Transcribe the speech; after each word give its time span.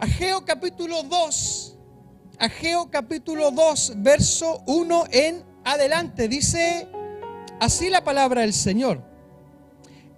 Ageo 0.00 0.46
capítulo 0.46 1.02
2, 1.02 1.76
Ageo 2.38 2.90
capítulo 2.90 3.50
2, 3.50 3.96
verso 3.96 4.62
1 4.66 5.04
en 5.10 5.44
adelante, 5.62 6.26
dice 6.26 6.88
así 7.60 7.90
la 7.90 8.02
palabra 8.02 8.40
del 8.40 8.54
Señor. 8.54 9.02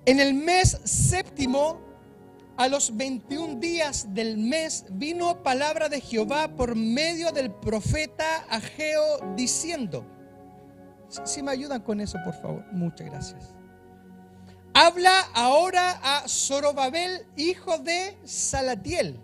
En 0.06 0.21
el 0.21 0.34
mes 0.34 0.79
séptimo, 0.84 1.80
a 2.56 2.68
los 2.68 2.96
21 2.96 3.56
días 3.56 4.14
del 4.14 4.38
mes, 4.38 4.85
vino 4.88 5.42
palabra 5.42 5.88
de 5.88 6.01
Jehová 6.01 6.46
por 6.54 6.76
medio 6.76 7.33
del 7.33 7.51
profeta 7.51 8.44
Ageo 8.51 9.35
diciendo, 9.35 10.06
si 11.24 11.42
me 11.42 11.51
ayudan 11.51 11.83
con 11.83 12.01
eso, 12.01 12.19
por 12.24 12.40
favor, 12.40 12.64
muchas 12.71 13.08
gracias. 13.08 13.53
Habla 14.74 15.22
ahora 15.35 15.99
a 16.05 16.28
Zorobabel, 16.28 17.27
hijo 17.37 17.78
de 17.78 18.16
Salatiel 18.23 19.19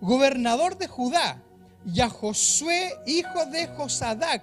gobernador 0.00 0.76
de 0.76 0.86
Judá, 0.86 1.42
y 1.86 2.00
a 2.00 2.08
Josué, 2.08 2.92
hijo 3.06 3.46
de 3.46 3.66
Josadac, 3.68 4.42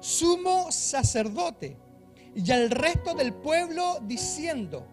sumo 0.00 0.70
sacerdote, 0.70 1.76
y 2.34 2.50
al 2.50 2.70
resto 2.70 3.14
del 3.14 3.32
pueblo 3.32 3.98
diciendo, 4.02 4.86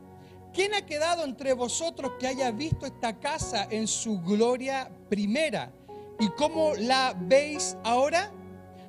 ¿quién 0.54 0.74
ha 0.74 0.86
quedado 0.86 1.24
entre 1.24 1.54
vosotros 1.54 2.14
que 2.20 2.28
haya 2.28 2.52
visto 2.52 2.86
esta 2.86 3.20
casa 3.20 3.68
en 3.70 3.88
su 3.88 4.22
gloria 4.22 4.92
primera? 5.10 5.72
¿Y 6.20 6.30
cómo 6.30 6.74
la 6.76 7.16
veis 7.18 7.78
ahora? 7.84 8.32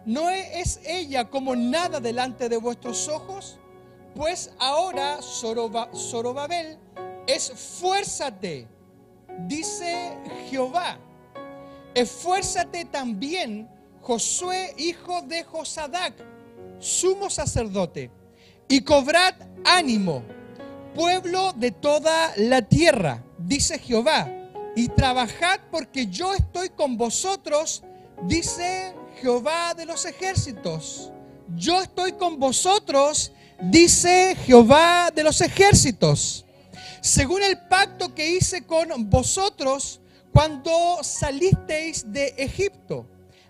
¿No 0.05 0.31
es 0.31 0.81
ella 0.85 1.29
como 1.29 1.55
nada 1.55 2.01
delante 2.01 2.49
de 2.49 2.57
vuestros 2.57 3.09
ojos? 3.09 3.59
Pues 4.17 4.53
ahora, 4.59 5.21
Zorobabel, 5.23 6.79
esfuérzate, 7.29 8.67
dice 9.47 10.19
Jehová 10.49 10.99
Esfuérzate 11.95 12.85
también, 12.85 13.69
Josué, 14.01 14.75
hijo 14.79 15.23
de 15.23 15.45
Josadac, 15.45 16.15
sumo 16.79 17.29
sacerdote, 17.29 18.11
y 18.69 18.83
cobrad 18.83 19.35
ánimo, 19.65 20.23
pueblo 20.95 21.53
de 21.57 21.73
toda 21.73 22.33
la 22.37 22.63
tierra, 22.63 23.23
dice 23.39 23.79
Jehová, 23.79 24.29
y 24.77 24.89
trabajad 24.89 25.61
porque 25.71 26.07
yo 26.07 26.33
estoy 26.33 26.71
con 26.71 26.97
vosotros, 26.97 27.83
dice 28.23 28.95
Jehová 29.21 29.75
de 29.75 29.85
los 29.85 30.05
ejércitos. 30.05 31.11
Yo 31.57 31.81
estoy 31.83 32.13
con 32.13 32.39
vosotros, 32.39 33.33
dice 33.61 34.37
Jehová 34.47 35.11
de 35.11 35.25
los 35.25 35.41
ejércitos. 35.41 36.45
Según 37.01 37.43
el 37.43 37.59
pacto 37.69 38.15
que 38.15 38.31
hice 38.31 38.65
con 38.65 39.11
vosotros, 39.11 40.01
cuando 40.33 40.99
salisteis 41.03 42.11
de 42.11 42.35
Egipto. 42.37 43.07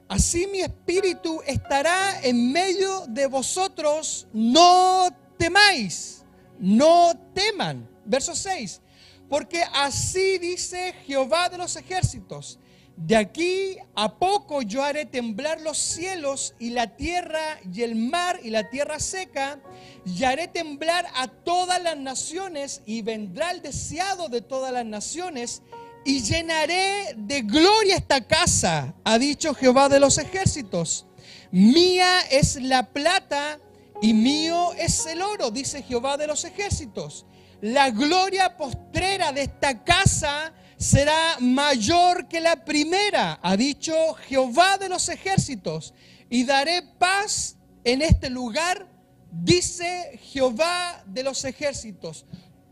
Así 0.08 0.46
mi 0.48 0.60
espíritu 0.60 1.40
estará 1.46 2.20
en 2.22 2.50
medio 2.50 3.06
de 3.06 3.26
vosotros, 3.26 4.26
no 4.32 5.08
temáis, 5.38 6.24
no 6.58 7.12
teman. 7.32 7.88
Verso 8.04 8.34
6, 8.34 8.80
porque 9.28 9.62
así 9.72 10.38
dice 10.38 10.94
Jehová 11.06 11.48
de 11.48 11.58
los 11.58 11.76
ejércitos, 11.76 12.58
de 12.96 13.16
aquí 13.16 13.78
a 13.94 14.18
poco 14.18 14.60
yo 14.62 14.82
haré 14.82 15.06
temblar 15.06 15.60
los 15.60 15.78
cielos 15.78 16.54
y 16.58 16.70
la 16.70 16.96
tierra 16.96 17.60
y 17.72 17.82
el 17.82 17.94
mar 17.94 18.40
y 18.42 18.50
la 18.50 18.68
tierra 18.68 18.98
seca, 18.98 19.60
y 20.04 20.24
haré 20.24 20.48
temblar 20.48 21.06
a 21.14 21.28
todas 21.28 21.80
las 21.82 21.96
naciones 21.96 22.82
y 22.84 23.02
vendrá 23.02 23.52
el 23.52 23.62
deseado 23.62 24.28
de 24.28 24.42
todas 24.42 24.72
las 24.72 24.84
naciones 24.84 25.62
y 26.04 26.22
llenaré 26.22 27.14
de 27.16 27.42
gloria 27.42 27.96
esta 27.96 28.26
casa, 28.26 28.94
ha 29.04 29.18
dicho 29.18 29.54
Jehová 29.54 29.88
de 29.88 30.00
los 30.00 30.18
ejércitos. 30.18 31.06
Mía 31.50 32.20
es 32.30 32.56
la 32.56 32.90
plata 32.90 33.58
y 34.00 34.14
mío 34.14 34.72
es 34.74 35.04
el 35.06 35.20
oro, 35.20 35.50
dice 35.50 35.82
Jehová 35.82 36.16
de 36.16 36.26
los 36.26 36.44
ejércitos. 36.44 37.26
La 37.60 37.90
gloria 37.90 38.56
postrera 38.56 39.32
de 39.32 39.42
esta 39.42 39.84
casa 39.84 40.54
será 40.78 41.36
mayor 41.40 42.26
que 42.28 42.40
la 42.40 42.64
primera, 42.64 43.38
ha 43.42 43.56
dicho 43.56 43.94
Jehová 44.28 44.78
de 44.78 44.88
los 44.88 45.08
ejércitos. 45.10 45.92
Y 46.30 46.44
daré 46.44 46.82
paz 46.98 47.56
en 47.84 48.00
este 48.00 48.30
lugar, 48.30 48.88
dice 49.30 50.18
Jehová 50.22 51.02
de 51.06 51.22
los 51.22 51.44
ejércitos. 51.44 52.24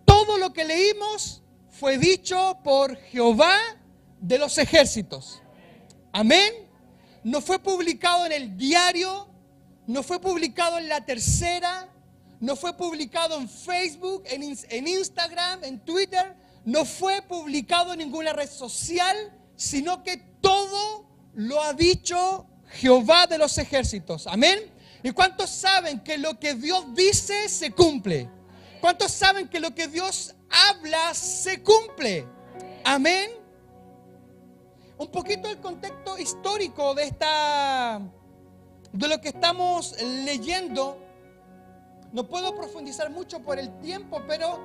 Todo 0.06 0.38
lo 0.38 0.54
que 0.54 0.64
leímos 0.64 1.42
fue 1.78 1.96
dicho 1.96 2.58
por 2.64 2.96
Jehová 2.96 3.56
de 4.20 4.36
los 4.36 4.58
ejércitos. 4.58 5.40
Amén. 6.12 6.52
No 7.22 7.40
fue 7.40 7.60
publicado 7.60 8.26
en 8.26 8.32
el 8.32 8.56
diario, 8.56 9.28
no 9.86 10.02
fue 10.02 10.20
publicado 10.20 10.78
en 10.78 10.88
la 10.88 11.04
tercera, 11.04 11.88
no 12.40 12.56
fue 12.56 12.76
publicado 12.76 13.38
en 13.38 13.48
Facebook, 13.48 14.24
en, 14.26 14.88
Instagram, 14.88 15.62
en 15.62 15.78
Twitter, 15.84 16.34
no 16.64 16.84
fue 16.84 17.22
publicado 17.22 17.92
en 17.92 18.00
ninguna 18.00 18.32
red 18.32 18.50
social, 18.50 19.16
sino 19.54 20.02
que 20.02 20.16
todo 20.40 21.06
lo 21.34 21.62
ha 21.62 21.74
dicho 21.74 22.46
Jehová 22.72 23.28
de 23.28 23.38
los 23.38 23.56
ejércitos. 23.56 24.26
Amén. 24.26 24.58
¿Y 25.04 25.12
cuántos 25.12 25.50
saben 25.50 26.00
que 26.00 26.18
lo 26.18 26.40
que 26.40 26.54
Dios 26.54 26.92
dice 26.94 27.48
se 27.48 27.70
cumple? 27.70 28.28
¿Cuántos 28.80 29.12
saben 29.12 29.48
que 29.48 29.60
lo 29.60 29.74
que 29.74 29.86
Dios 29.86 30.34
habla 30.50 31.14
se 31.14 31.62
cumple? 31.62 32.26
Amén. 32.84 33.30
Un 34.98 35.08
poquito 35.08 35.48
el 35.48 35.60
contexto 35.60 36.18
histórico 36.18 36.94
de 36.94 37.04
esta 37.04 38.00
de 38.92 39.08
lo 39.08 39.20
que 39.20 39.28
estamos 39.28 39.94
leyendo. 40.02 40.98
No 42.12 42.26
puedo 42.26 42.56
profundizar 42.56 43.10
mucho 43.10 43.40
por 43.40 43.58
el 43.58 43.78
tiempo, 43.80 44.22
pero 44.26 44.58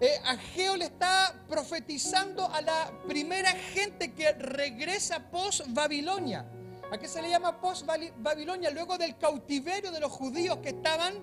eh, 0.00 0.20
Ageo 0.24 0.76
le 0.76 0.84
está 0.84 1.34
profetizando 1.48 2.48
a 2.52 2.60
la 2.60 2.92
primera 3.08 3.50
gente 3.50 4.12
que 4.12 4.32
regresa 4.32 5.30
post 5.30 5.62
Babilonia. 5.68 6.46
¿A 6.92 6.98
qué 6.98 7.08
se 7.08 7.20
le 7.20 7.28
llama 7.28 7.60
post 7.60 7.84
Babilonia? 8.18 8.70
Luego 8.70 8.96
del 8.96 9.18
cautiverio 9.18 9.90
de 9.90 10.00
los 10.00 10.12
judíos 10.12 10.58
que 10.58 10.70
estaban 10.70 11.14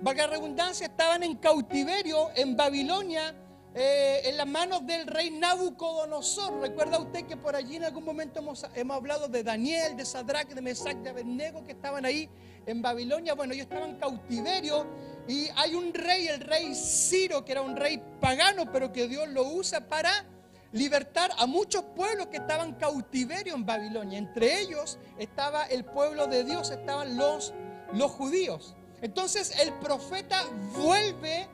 valga 0.00 0.26
redundancia, 0.26 0.86
estaban 0.86 1.22
en 1.22 1.36
cautiverio 1.36 2.30
en 2.34 2.56
Babilonia 2.56 3.34
eh, 3.78 4.22
en 4.30 4.38
las 4.38 4.46
manos 4.46 4.86
del 4.86 5.06
rey 5.06 5.30
Nabucodonosor. 5.30 6.60
¿Recuerda 6.62 6.98
usted 6.98 7.26
que 7.26 7.36
por 7.36 7.54
allí 7.54 7.76
en 7.76 7.84
algún 7.84 8.06
momento 8.06 8.40
hemos, 8.40 8.64
hablado 8.90 9.28
de 9.28 9.42
Daniel, 9.42 9.98
de 9.98 10.06
Sadrach, 10.06 10.48
de 10.48 10.62
Mesach, 10.62 10.96
de 10.96 11.10
Abednego 11.10 11.62
que 11.62 11.72
estaban 11.72 12.06
ahí 12.06 12.26
en 12.64 12.80
Babilonia? 12.80 13.34
Bueno, 13.34 13.52
ellos 13.52 13.64
estaban 13.64 13.90
en 13.90 13.96
cautiverio 13.96 14.86
y 15.28 15.48
hay 15.56 15.74
un 15.74 15.92
rey, 15.92 16.26
el 16.26 16.40
rey 16.40 16.74
Ciro, 16.74 17.44
que 17.44 17.52
era 17.52 17.60
un 17.60 17.76
rey 17.76 18.02
pagano, 18.18 18.72
pero 18.72 18.92
que 18.92 19.08
Dios 19.08 19.28
lo 19.28 19.46
usa 19.46 19.86
para 19.86 20.24
libertar 20.72 21.30
a 21.36 21.46
muchos 21.46 21.82
pueblos 21.94 22.28
que 22.28 22.38
estaban 22.38 22.76
cautiverio 22.76 23.54
en 23.54 23.66
Babilonia. 23.66 24.18
Entre 24.18 24.58
ellos 24.58 24.98
estaba 25.18 25.64
el 25.64 25.84
pueblo 25.84 26.26
de 26.28 26.44
Dios, 26.44 26.70
estaban 26.70 27.18
los, 27.18 27.52
los 27.92 28.10
judíos. 28.10 28.74
Entonces 29.02 29.52
el 29.60 29.72
profeta 29.74 30.44
vuelve 30.76 31.48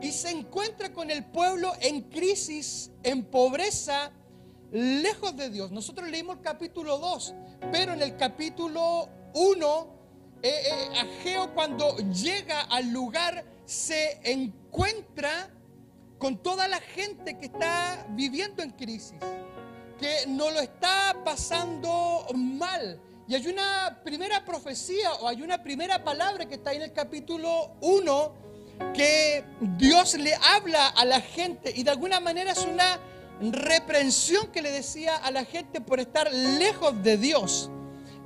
y 0.00 0.12
se 0.12 0.30
encuentra 0.30 0.92
con 0.92 1.10
el 1.10 1.24
pueblo 1.24 1.72
en 1.80 2.02
crisis, 2.02 2.90
en 3.02 3.24
pobreza, 3.24 4.12
lejos 4.72 5.36
de 5.36 5.50
Dios. 5.50 5.70
Nosotros 5.70 6.08
leímos 6.10 6.36
el 6.36 6.42
capítulo 6.42 6.98
2, 6.98 7.34
pero 7.72 7.92
en 7.92 8.02
el 8.02 8.16
capítulo 8.16 9.08
1, 9.34 9.96
eh, 10.42 10.50
eh, 10.50 10.98
Ageo 10.98 11.54
cuando 11.54 11.96
llega 11.98 12.62
al 12.62 12.90
lugar 12.90 13.44
se 13.64 14.20
encuentra 14.22 15.50
con 16.18 16.38
toda 16.42 16.68
la 16.68 16.80
gente 16.80 17.38
que 17.38 17.46
está 17.46 18.06
viviendo 18.10 18.62
en 18.62 18.70
crisis, 18.70 19.18
que 19.98 20.26
no 20.28 20.50
lo 20.50 20.60
está 20.60 21.16
pasando 21.24 22.26
mal, 22.34 23.00
y 23.28 23.34
hay 23.34 23.46
una 23.48 24.00
primera 24.04 24.44
profecía 24.44 25.12
o 25.14 25.28
hay 25.28 25.42
una 25.42 25.62
primera 25.62 26.04
palabra 26.04 26.46
que 26.46 26.54
está 26.54 26.72
en 26.72 26.82
el 26.82 26.92
capítulo 26.92 27.72
1 27.80 28.32
que 28.94 29.44
Dios 29.78 30.14
le 30.14 30.34
habla 30.34 30.88
a 30.88 31.04
la 31.04 31.20
gente 31.20 31.72
y 31.74 31.82
de 31.82 31.90
alguna 31.90 32.20
manera 32.20 32.52
es 32.52 32.64
una 32.64 33.00
reprensión 33.40 34.46
que 34.52 34.62
le 34.62 34.70
decía 34.70 35.16
a 35.16 35.30
la 35.30 35.44
gente 35.44 35.80
por 35.80 35.98
estar 35.98 36.32
lejos 36.32 37.02
de 37.02 37.16
Dios. 37.16 37.70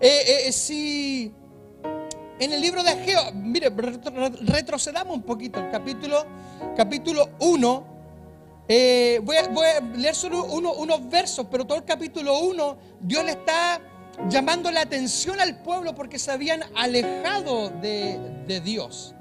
Eh, 0.00 0.46
eh, 0.46 0.52
si 0.52 1.32
en 2.38 2.52
el 2.52 2.60
libro 2.60 2.82
de 2.82 2.90
Ageo, 2.90 3.32
mire, 3.34 3.70
retrocedamos 3.70 5.14
un 5.14 5.22
poquito, 5.22 5.60
el 5.60 5.70
capítulo, 5.70 6.26
capítulo 6.76 7.30
1, 7.40 7.86
eh, 8.68 9.20
voy, 9.22 9.36
a, 9.36 9.80
leer 9.96 10.14
solo 10.14 10.44
unos 10.44 11.08
versos, 11.08 11.46
pero 11.50 11.66
todo 11.66 11.78
el 11.78 11.84
capítulo 11.84 12.38
1, 12.38 12.78
Dios 13.00 13.24
le 13.24 13.32
está 13.32 13.80
llamando 14.28 14.70
la 14.70 14.82
atención 14.82 15.40
al 15.40 15.62
pueblo 15.62 15.94
porque 15.94 16.18
se 16.18 16.30
habían 16.30 16.62
alejado 16.76 17.70
de, 17.70 18.60
Dios. 18.64 19.14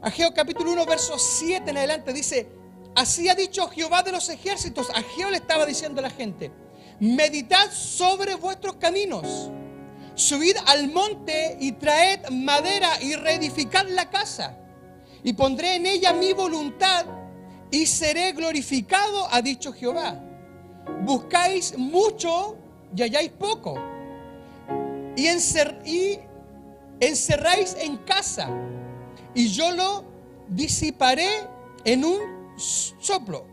Ageo 0.00 0.32
capítulo 0.32 0.72
1, 0.72 0.86
verso 0.86 1.18
7 1.18 1.70
en 1.70 1.76
adelante 1.76 2.12
dice, 2.12 2.48
así 2.94 3.28
ha 3.28 3.34
dicho 3.34 3.68
Jehová 3.68 4.02
de 4.02 4.12
los 4.12 4.28
ejércitos. 4.28 4.90
Ageo 4.90 5.30
le 5.30 5.38
estaba 5.38 5.66
diciendo 5.66 6.00
a 6.00 6.02
la 6.02 6.10
gente, 6.10 6.52
meditad 7.00 7.70
sobre 7.72 8.36
vuestros 8.36 8.76
caminos, 8.76 9.50
subid 10.14 10.56
al 10.66 10.88
monte 10.88 11.56
y 11.60 11.72
traed 11.72 12.28
madera 12.30 13.02
y 13.02 13.16
reedificad 13.16 13.86
la 13.88 14.08
casa, 14.08 14.56
y 15.24 15.32
pondré 15.32 15.76
en 15.76 15.86
ella 15.86 16.12
mi 16.12 16.32
voluntad 16.32 17.06
y 17.70 17.86
seré 17.86 18.32
glorificado, 18.32 19.26
ha 19.32 19.42
dicho 19.42 19.72
Jehová. 19.72 20.20
Buscáis 21.02 21.76
mucho 21.76 22.61
y 22.94 23.02
halláis 23.02 23.30
poco, 23.30 23.74
y, 25.16 25.28
y 25.84 26.20
encerráis 27.00 27.76
en 27.78 27.96
casa, 27.98 28.48
y 29.34 29.48
yo 29.48 29.70
lo 29.70 30.04
disiparé 30.48 31.28
en 31.84 32.04
un 32.04 32.20
soplo. 32.56 33.46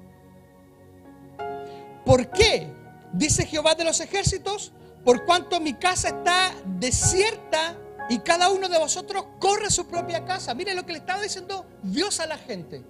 ¿Por 2.05 2.29
qué? 2.31 2.73
Dice 3.13 3.45
Jehová 3.45 3.75
de 3.75 3.83
los 3.83 3.99
ejércitos, 3.99 4.73
por 5.03 5.25
cuanto 5.25 5.59
mi 5.59 5.73
casa 5.73 6.09
está 6.09 6.53
desierta 6.65 7.77
y 8.09 8.19
cada 8.19 8.49
uno 8.49 8.67
de 8.67 8.77
vosotros 8.77 9.25
corre 9.39 9.69
su 9.69 9.87
propia 9.87 10.25
casa. 10.25 10.53
Mire 10.53 10.73
lo 10.73 10.85
que 10.85 10.93
le 10.93 10.99
estaba 10.99 11.21
diciendo 11.21 11.65
Dios 11.83 12.19
a 12.19 12.25
la 12.25 12.37
gente. 12.37 12.83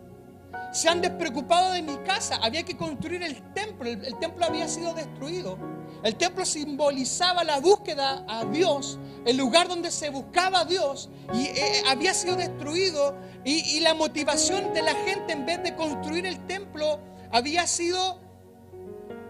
Se 0.71 0.87
han 0.87 1.01
despreocupado 1.01 1.73
de 1.73 1.81
mi 1.81 1.97
casa. 1.97 2.37
Había 2.41 2.63
que 2.63 2.77
construir 2.77 3.23
el 3.23 3.53
templo. 3.53 3.89
El, 3.89 4.17
templo 4.19 4.45
había 4.45 4.67
sido 4.67 4.93
destruido. 4.93 5.57
El 6.03 6.15
templo 6.15 6.45
simbolizaba 6.45 7.43
la 7.43 7.59
búsqueda 7.59 8.25
a 8.27 8.45
Dios, 8.45 8.97
el 9.25 9.37
lugar 9.37 9.67
donde 9.67 9.91
se 9.91 10.09
buscaba 10.09 10.61
a 10.61 10.65
Dios, 10.65 11.09
y 11.33 11.45
eh, 11.45 11.83
había 11.87 12.13
sido 12.13 12.35
destruido. 12.35 13.15
y 13.45 13.79
la 13.79 13.93
motivación 13.93 14.73
de 14.73 14.81
la 14.81 14.93
gente 14.93 15.33
en 15.33 15.45
vez 15.45 15.63
de 15.63 15.73
construir 15.75 16.25
el 16.25 16.45
templo 16.45 16.99
había 17.31 17.65
sido 17.67 18.19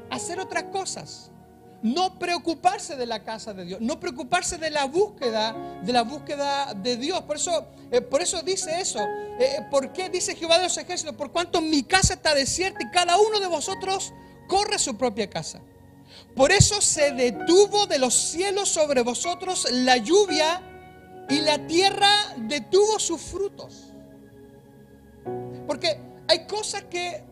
hacer 0.10 0.40
otras 0.40 0.64
cosas. 0.66 1.32
No 1.82 2.20
preocuparse 2.20 2.98
de 2.98 3.06
la 3.06 3.24
casa 3.24 3.54
de 3.54 3.64
Dios, 3.64 3.80
no 3.80 4.02
preocuparse 4.02 4.58
de 4.58 4.70
la 4.70 4.84
búsqueda, 4.84 5.56
de 5.82 5.94
la 5.94 6.02
búsqueda 6.02 6.74
de 6.74 6.98
Dios. 6.98 7.22
Por 7.22 7.38
eso, 7.38 7.68
eh, 7.90 8.02
por 8.02 8.22
eso 8.22 8.42
dice 8.42 8.82
eso. 8.82 9.00
Eh, 9.00 9.40
eh, 9.40 9.68
¿Por 9.72 9.94
qué 9.94 10.10
dice 10.10 10.36
Jehová 10.36 10.58
de 10.58 10.66
los 10.66 10.78
ejércitos? 10.78 11.16
Por 11.16 11.32
cuanto 11.32 11.62
mi 11.62 11.84
casa 11.84 12.16
está 12.16 12.36
desierta 12.36 12.80
y 12.84 12.92
cada 12.92 13.18
uno 13.18 13.40
de 13.40 13.48
vosotros 13.48 14.14
corre 14.50 14.78
su 14.78 14.98
propia 14.98 15.30
casa. 15.30 15.62
Por 16.36 16.52
eso 16.52 16.82
se 16.82 17.12
detuvo 17.12 17.86
de 17.88 18.00
los 18.00 18.14
cielos 18.14 18.70
sobre 18.70 19.02
vosotros 19.02 19.68
la 19.72 19.98
lluvia 19.98 20.62
y 21.30 21.42
la 21.42 21.68
tierra 21.68 22.10
detuvo 22.38 23.00
sus 23.00 23.22
frutos. 23.22 23.94
Porque 25.68 26.00
hay 26.28 26.48
cosas 26.48 26.84
que 26.84 27.24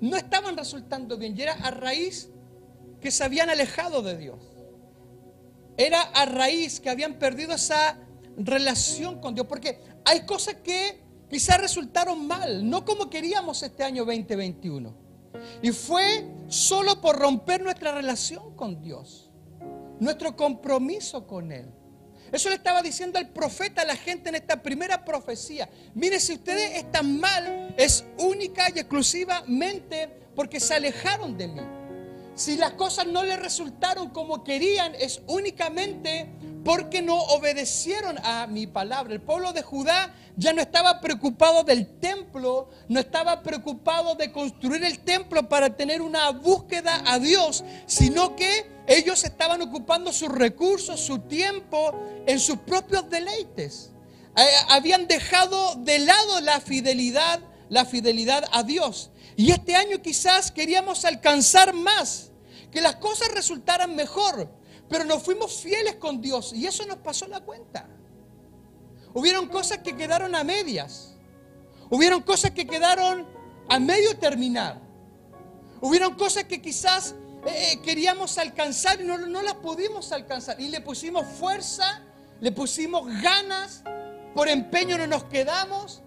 no 0.00 0.16
estaban 0.16 0.56
resultando 0.56 1.16
bien 1.16 1.36
y 1.36 1.42
era 1.42 1.54
a 1.54 1.70
raíz 1.70 2.30
que 3.00 3.10
se 3.10 3.24
habían 3.24 3.50
alejado 3.50 4.02
de 4.02 4.16
Dios. 4.16 4.38
Era 5.76 6.00
a 6.00 6.24
raíz 6.24 6.80
que 6.80 6.88
habían 6.88 7.18
perdido 7.18 7.52
esa 7.52 7.98
relación 8.36 9.20
con 9.20 9.34
Dios. 9.34 9.46
Porque 9.46 9.80
hay 10.04 10.24
cosas 10.24 10.56
que 10.62 11.00
quizás 11.28 11.60
resultaron 11.60 12.26
mal, 12.26 12.68
no 12.68 12.84
como 12.84 13.10
queríamos 13.10 13.62
este 13.62 13.82
año 13.82 14.04
2021. 14.04 15.03
Y 15.62 15.70
fue 15.72 16.26
solo 16.48 17.00
por 17.00 17.18
romper 17.18 17.62
nuestra 17.62 17.92
relación 17.92 18.54
con 18.56 18.80
Dios, 18.82 19.30
nuestro 20.00 20.36
compromiso 20.36 21.26
con 21.26 21.52
Él. 21.52 21.70
Eso 22.32 22.48
le 22.48 22.56
estaba 22.56 22.82
diciendo 22.82 23.18
el 23.18 23.28
profeta 23.28 23.82
a 23.82 23.84
la 23.84 23.96
gente 23.96 24.28
en 24.28 24.34
esta 24.34 24.60
primera 24.60 25.04
profecía. 25.04 25.68
Mire, 25.94 26.18
si 26.18 26.34
ustedes 26.34 26.76
están 26.76 27.20
mal, 27.20 27.74
es 27.76 28.04
única 28.18 28.68
y 28.74 28.80
exclusivamente 28.80 30.08
porque 30.34 30.58
se 30.58 30.74
alejaron 30.74 31.38
de 31.38 31.48
mí. 31.48 31.60
Si 32.34 32.56
las 32.56 32.72
cosas 32.72 33.06
no 33.06 33.22
les 33.22 33.38
resultaron 33.38 34.10
como 34.10 34.42
querían, 34.42 34.94
es 34.96 35.22
únicamente 35.28 36.28
porque 36.64 37.02
no 37.02 37.16
obedecieron 37.16 38.18
a 38.24 38.46
mi 38.46 38.66
palabra. 38.66 39.12
El 39.12 39.20
pueblo 39.20 39.52
de 39.52 39.62
Judá 39.62 40.14
ya 40.36 40.52
no 40.52 40.62
estaba 40.62 41.00
preocupado 41.00 41.62
del 41.62 41.86
templo, 42.00 42.70
no 42.88 42.98
estaba 42.98 43.42
preocupado 43.42 44.14
de 44.14 44.32
construir 44.32 44.82
el 44.82 45.00
templo 45.00 45.48
para 45.48 45.76
tener 45.76 46.00
una 46.00 46.30
búsqueda 46.30 47.02
a 47.06 47.18
Dios, 47.18 47.62
sino 47.86 48.34
que 48.34 48.72
ellos 48.86 49.24
estaban 49.24 49.60
ocupando 49.62 50.12
sus 50.12 50.30
recursos, 50.30 51.00
su 51.00 51.20
tiempo 51.20 51.94
en 52.26 52.40
sus 52.40 52.58
propios 52.58 53.08
deleites. 53.10 53.90
Eh, 54.36 54.42
habían 54.70 55.06
dejado 55.06 55.76
de 55.76 56.00
lado 56.00 56.40
la 56.40 56.60
fidelidad, 56.60 57.40
la 57.68 57.84
fidelidad 57.84 58.44
a 58.52 58.62
Dios. 58.62 59.10
Y 59.36 59.50
este 59.50 59.76
año 59.76 60.00
quizás 60.02 60.50
queríamos 60.50 61.04
alcanzar 61.04 61.74
más, 61.74 62.30
que 62.72 62.80
las 62.80 62.96
cosas 62.96 63.28
resultaran 63.32 63.94
mejor, 63.94 64.48
pero 64.88 65.04
nos 65.04 65.22
fuimos 65.22 65.60
fieles 65.60 65.96
con 65.96 66.20
Dios 66.20 66.52
y 66.52 66.66
eso 66.66 66.84
nos 66.86 66.98
pasó 66.98 67.26
la 67.26 67.40
cuenta. 67.40 67.88
Hubieron 69.14 69.48
cosas 69.48 69.78
que 69.78 69.96
quedaron 69.96 70.34
a 70.34 70.44
medias. 70.44 71.14
Hubieron 71.90 72.22
cosas 72.22 72.50
que 72.50 72.66
quedaron 72.66 73.26
a 73.68 73.78
medio 73.78 74.16
terminar. 74.18 74.80
Hubieron 75.80 76.14
cosas 76.14 76.44
que 76.44 76.60
quizás 76.60 77.14
eh, 77.46 77.72
eh, 77.72 77.80
queríamos 77.82 78.38
alcanzar 78.38 79.00
y 79.00 79.04
no, 79.04 79.18
no 79.18 79.42
las 79.42 79.54
pudimos 79.54 80.12
alcanzar. 80.12 80.60
Y 80.60 80.68
le 80.68 80.80
pusimos 80.80 81.26
fuerza, 81.26 82.02
le 82.40 82.52
pusimos 82.52 83.06
ganas, 83.22 83.82
por 84.34 84.48
empeño 84.48 84.98
no 84.98 85.06
nos 85.06 85.24
quedamos. 85.24 86.02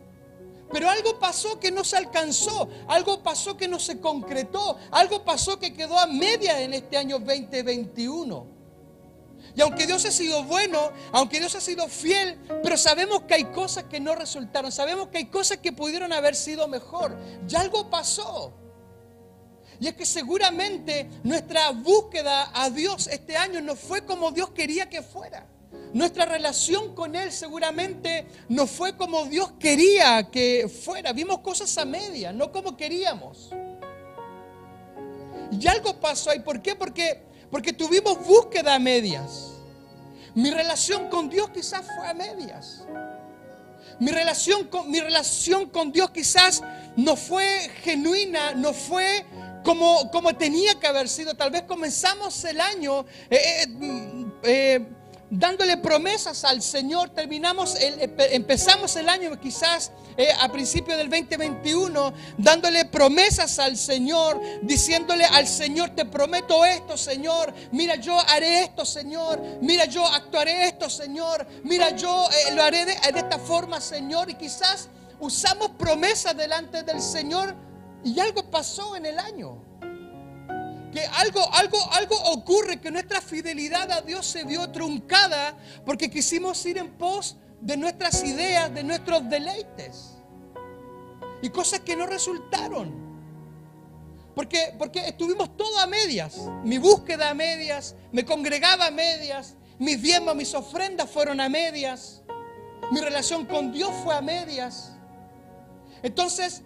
Pero 0.72 0.90
algo 0.90 1.18
pasó 1.18 1.60
que 1.60 1.72
no 1.72 1.86
se 1.86 1.96
alcanzó, 1.96 2.68
algo 2.88 3.24
pasó 3.24 3.56
que 3.56 3.70
no 3.70 3.80
se 3.80 4.02
concretó, 4.02 4.78
algo 4.92 5.24
pasó 5.24 5.58
que 5.58 5.74
quedó 5.74 5.98
a 5.98 6.08
media 6.08 6.62
en 6.62 6.74
este 6.74 6.98
año 6.98 7.20
2021. 7.20 8.57
Y 9.58 9.62
aunque 9.62 9.88
Dios 9.88 10.06
ha 10.06 10.12
sido 10.12 10.44
bueno, 10.44 10.92
aunque 11.12 11.40
Dios 11.40 11.56
ha 11.56 11.62
sido 11.62 11.88
fiel, 11.88 12.38
pero 12.62 12.78
sabemos 12.78 13.24
que 13.24 13.34
hay 13.34 13.46
cosas 13.46 13.86
que 13.86 14.00
no 14.00 14.14
resultaron, 14.14 14.72
sabemos 14.72 15.08
que 15.08 15.18
hay 15.18 15.26
cosas 15.26 15.58
que 15.58 15.72
pudieron 15.72 16.14
haber 16.14 16.36
sido 16.36 16.68
mejor. 16.68 17.18
Ya 17.48 17.62
algo 17.62 17.90
pasó. 17.90 18.54
Y 19.80 19.88
es 19.88 19.96
que 19.96 20.06
seguramente 20.06 21.10
nuestra 21.24 21.72
búsqueda 21.72 22.52
a 22.54 22.70
Dios 22.70 23.08
este 23.08 23.36
año 23.36 23.60
no 23.60 23.76
fue 23.76 24.06
como 24.06 24.32
Dios 24.32 24.52
quería 24.52 24.90
que 24.90 25.02
fuera. 25.02 25.48
Nuestra 25.92 26.26
relación 26.26 26.94
con 26.94 27.16
Él 27.16 27.32
seguramente 27.32 28.28
no 28.50 28.68
fue 28.68 28.96
como 28.96 29.26
Dios 29.26 29.54
quería 29.60 30.30
que 30.30 30.70
fuera. 30.70 31.14
Vimos 31.14 31.40
cosas 31.40 31.76
a 31.80 31.86
media, 31.86 32.32
no 32.32 32.52
como 32.52 32.78
queríamos. 32.78 33.50
Y 35.52 35.66
algo 35.68 36.00
pasó 36.00 36.30
ahí. 36.30 36.42
¿Por 36.42 36.62
qué? 36.62 36.76
Porque, 36.76 37.24
porque 37.52 37.74
tuvimos 37.74 38.26
búsqueda 38.26 38.76
a 38.76 38.80
medias. 38.80 39.52
Mi 40.36 40.52
relación 40.52 41.10
con 41.10 41.30
Dios 41.30 41.50
quizás 41.50 41.86
fue 41.86 42.08
a 42.08 42.14
medias. 42.14 42.86
Mi 44.00 44.12
relación 44.12 44.68
con, 44.68 44.92
mi 44.92 45.00
relación 45.00 45.70
con 45.70 45.92
Dios 45.92 46.12
quizás 46.12 46.64
no 46.96 47.16
fue 47.16 47.72
genuina, 47.84 48.54
no 48.54 48.74
fue 48.74 49.26
como, 49.64 50.12
como 50.12 50.36
tenía 50.36 50.76
que 50.80 50.88
haber 50.88 51.10
sido. 51.10 51.36
Tal 51.36 51.52
vez 51.52 51.64
comenzamos 51.64 52.44
el 52.46 52.62
año 52.62 53.06
eh, 53.30 53.64
eh, 53.64 53.68
mm, 53.68 54.32
eh, 54.44 54.88
dándole 55.30 55.78
promesas 55.78 56.44
al 56.44 56.62
Señor. 56.62 57.10
Terminamos, 57.10 57.76
el, 57.76 58.14
empezamos 58.32 58.96
el 58.96 59.10
año 59.10 59.40
quizás 59.40 59.92
eh, 60.16 60.30
a 60.40 60.52
principio 60.52 60.98
del 60.98 61.10
2021 61.10 62.14
dándole 62.38 62.86
promesas 62.86 63.60
al 63.60 63.78
Señor, 63.78 64.40
diciéndole 64.62 65.26
al 65.26 65.48
Señor, 65.48 65.92
te 65.92 66.06
prometo 66.06 66.66
esto, 66.66 66.98
Señor. 66.98 67.54
Mira, 67.72 67.96
yo 67.96 68.18
haré 68.30 68.64
esto, 68.64 68.86
Señor. 68.86 69.42
Mira, 69.62 69.86
yo 69.86 70.06
actuaré 70.06 70.68
esto, 70.68 70.90
Señor. 70.90 71.46
Mira, 71.64 71.96
yo 71.96 72.28
eh, 72.30 72.56
lo 72.56 72.64
haré 72.64 72.86
de, 72.86 72.94
de 72.94 73.20
esta 73.20 73.40
forma, 73.40 73.82
Señor. 73.82 74.30
Y 74.30 74.36
quizás 74.36 74.90
usamos 75.20 75.72
promesas 75.72 76.36
delante 76.36 76.84
del 76.84 77.02
Señor 77.02 77.56
y 78.04 78.20
algo 78.20 78.50
pasó 78.50 78.96
en 78.96 79.06
el 79.06 79.20
año 79.20 79.67
que 80.98 81.06
algo, 81.06 81.48
algo, 81.54 81.78
algo 81.92 82.16
ocurre, 82.32 82.82
que 82.82 82.90
nuestra 82.90 83.22
fidelidad 83.22 83.92
a 83.92 84.02
Dios 84.02 84.26
se 84.26 84.44
vio 84.44 84.72
truncada 84.72 85.56
porque 85.86 86.10
quisimos 86.10 86.66
ir 86.66 86.80
en 86.80 86.90
pos 86.98 87.38
de 87.62 87.78
nuestras 87.78 88.24
ideas, 88.24 88.74
de 88.74 88.84
nuestros 88.84 89.30
deleites. 89.30 90.16
Y 91.44 91.50
cosas 91.50 91.82
que 91.82 91.96
no 91.96 92.08
resultaron. 92.08 93.06
Porque, 94.34 94.74
porque 94.80 95.08
estuvimos 95.08 95.56
todo 95.56 95.78
a 95.78 95.86
medias. 95.86 96.36
Mi 96.64 96.80
búsqueda 96.80 97.30
a 97.30 97.36
medias, 97.36 97.96
me 98.12 98.26
congregaba 98.26 98.88
a 98.88 98.92
medias, 98.92 99.54
mis 99.78 100.02
diezmos, 100.02 100.36
mis 100.36 100.56
ofrendas 100.56 101.08
fueron 101.08 101.40
a 101.40 101.48
medias. 101.48 102.24
Mi 102.90 103.02
relación 103.02 103.46
con 103.46 103.72
Dios 103.72 103.92
fue 104.04 104.16
a 104.16 104.22
medias. 104.22 104.94
Entonces, 106.02 106.64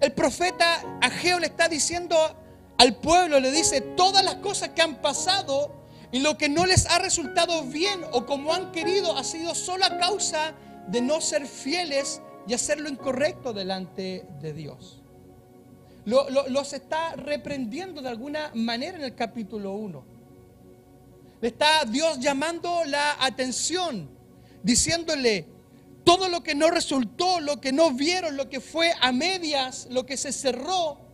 el 0.00 0.12
profeta 0.12 0.98
Ageo 1.00 1.38
le 1.38 1.46
está 1.46 1.68
diciendo 1.68 2.36
al 2.78 2.96
pueblo, 2.96 3.40
le 3.40 3.50
dice 3.50 3.80
todas 3.80 4.24
las 4.24 4.36
cosas 4.36 4.70
que 4.70 4.82
han 4.82 4.96
pasado 4.96 5.72
y 6.12 6.20
lo 6.20 6.36
que 6.36 6.48
no 6.48 6.66
les 6.66 6.86
ha 6.86 6.98
resultado 6.98 7.62
bien 7.64 8.04
o 8.12 8.26
como 8.26 8.52
han 8.52 8.72
querido 8.72 9.16
ha 9.16 9.24
sido 9.24 9.54
solo 9.54 9.84
a 9.84 9.98
causa 9.98 10.54
de 10.88 11.00
no 11.00 11.20
ser 11.20 11.46
fieles 11.46 12.20
y 12.46 12.54
hacer 12.54 12.80
lo 12.80 12.88
incorrecto 12.88 13.52
delante 13.52 14.26
de 14.40 14.52
Dios. 14.52 15.02
los 16.04 16.72
está 16.72 17.16
reprendiendo 17.16 18.02
de 18.02 18.08
alguna 18.08 18.50
manera 18.54 18.96
en 18.96 19.04
el 19.04 19.14
capítulo 19.14 19.72
1. 19.72 20.04
Le 21.40 21.48
está 21.48 21.84
Dios 21.84 22.18
llamando 22.20 22.84
la 22.84 23.16
atención, 23.24 24.08
diciéndole, 24.62 25.46
todo 26.04 26.28
lo 26.28 26.42
que 26.42 26.54
no 26.54 26.70
resultó, 26.70 27.40
lo 27.40 27.60
que 27.60 27.72
no 27.72 27.90
vieron, 27.90 28.36
lo 28.36 28.48
que 28.48 28.60
fue 28.60 28.92
a 29.00 29.10
medias, 29.10 29.88
lo 29.90 30.06
que 30.06 30.16
se 30.16 30.32
cerró, 30.32 31.05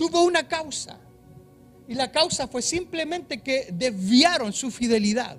tuvo 0.00 0.24
una 0.24 0.48
causa. 0.48 0.96
Y 1.86 1.92
la 1.92 2.10
causa 2.10 2.48
fue 2.48 2.62
simplemente 2.62 3.42
que 3.42 3.68
desviaron 3.70 4.50
su 4.50 4.70
fidelidad, 4.70 5.36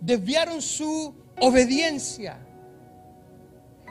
desviaron 0.00 0.62
su 0.62 1.14
obediencia. 1.38 2.38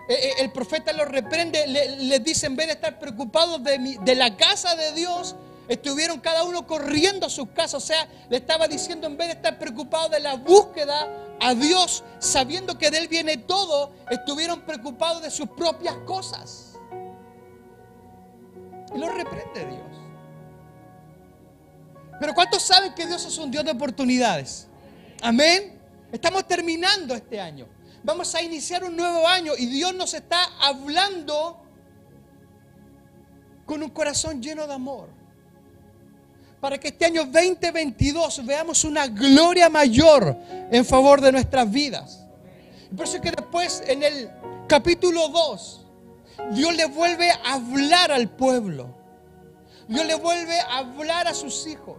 Eh, 0.09 0.13
eh, 0.13 0.31
el 0.39 0.51
profeta 0.51 0.91
los 0.93 1.07
reprende, 1.07 1.67
les 1.67 2.23
dice, 2.23 2.47
en 2.47 2.55
vez 2.55 2.65
de 2.65 2.73
estar 2.73 2.97
preocupados 2.97 3.63
de, 3.63 3.99
de 4.03 4.15
la 4.15 4.35
casa 4.37 4.75
de 4.75 4.93
Dios, 4.93 5.35
estuvieron 5.67 6.19
cada 6.19 6.43
uno 6.43 6.65
corriendo 6.65 7.27
a 7.27 7.29
sus 7.29 7.49
casas. 7.49 7.75
O 7.75 7.85
sea, 7.85 8.07
le 8.29 8.37
estaba 8.37 8.67
diciendo, 8.67 9.05
en 9.05 9.17
vez 9.17 9.27
de 9.27 9.33
estar 9.33 9.59
preocupados 9.59 10.09
de 10.09 10.19
la 10.19 10.33
búsqueda 10.35 11.07
a 11.39 11.53
Dios, 11.53 12.03
sabiendo 12.17 12.79
que 12.79 12.89
de 12.89 12.97
Él 12.97 13.07
viene 13.07 13.37
todo, 13.37 13.91
estuvieron 14.09 14.61
preocupados 14.61 15.21
de 15.21 15.29
sus 15.29 15.49
propias 15.49 15.95
cosas. 16.07 16.74
Y 18.95 18.97
los 18.97 19.13
reprende 19.13 19.65
Dios. 19.65 19.95
Pero 22.19 22.33
¿cuántos 22.33 22.63
saben 22.63 22.93
que 22.93 23.05
Dios 23.05 23.25
es 23.25 23.37
un 23.37 23.51
Dios 23.51 23.65
de 23.65 23.71
oportunidades? 23.71 24.67
Amén. 25.21 25.77
Estamos 26.11 26.47
terminando 26.47 27.13
este 27.13 27.39
año. 27.39 27.67
Vamos 28.03 28.33
a 28.35 28.41
iniciar 28.41 28.83
un 28.83 28.95
nuevo 28.95 29.27
año 29.27 29.53
y 29.57 29.65
Dios 29.65 29.93
nos 29.93 30.13
está 30.13 30.43
hablando 30.61 31.61
con 33.65 33.83
un 33.83 33.89
corazón 33.89 34.41
lleno 34.41 34.65
de 34.65 34.73
amor. 34.73 35.09
Para 36.61 36.77
que 36.79 36.87
este 36.87 37.05
año 37.05 37.25
2022 37.25 38.45
veamos 38.45 38.83
una 38.85 39.07
gloria 39.07 39.69
mayor 39.69 40.37
en 40.71 40.85
favor 40.85 41.19
de 41.19 41.31
nuestras 41.31 41.69
vidas. 41.69 42.23
Por 42.95 43.05
eso 43.05 43.17
es 43.17 43.21
que 43.21 43.31
después 43.31 43.83
en 43.87 44.03
el 44.03 44.29
capítulo 44.67 45.27
2, 45.27 45.84
Dios 46.51 46.75
le 46.75 46.85
vuelve 46.85 47.29
a 47.31 47.53
hablar 47.53 48.11
al 48.11 48.29
pueblo. 48.29 48.95
Dios 49.87 50.05
le 50.05 50.15
vuelve 50.15 50.59
a 50.59 50.79
hablar 50.79 51.27
a 51.27 51.33
sus 51.33 51.67
hijos. 51.67 51.97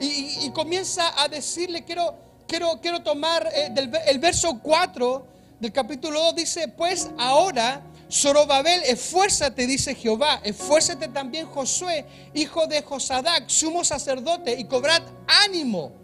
Y, 0.00 0.50
comienza 0.50 1.22
a 1.22 1.28
decirle, 1.28 1.84
quiero, 1.84 2.14
quiero, 2.46 2.80
quiero 2.80 3.02
tomar 3.02 3.46
eh, 3.52 3.72
el 4.06 4.18
verso 4.18 4.58
4 4.62 5.26
del 5.60 5.72
capítulo 5.72 6.18
2, 6.22 6.34
dice, 6.36 6.68
pues 6.68 7.10
ahora, 7.18 7.82
Zorobabel, 8.10 8.82
esfuérzate, 8.84 9.66
dice 9.66 9.94
Jehová, 9.94 10.40
esfuérzate 10.42 11.08
también 11.08 11.46
Josué, 11.46 12.06
hijo 12.32 12.66
de 12.66 12.82
Josadac, 12.82 13.46
sumo 13.48 13.84
sacerdote, 13.84 14.58
y 14.58 14.64
cobrad 14.64 15.02
ánimo 15.44 15.99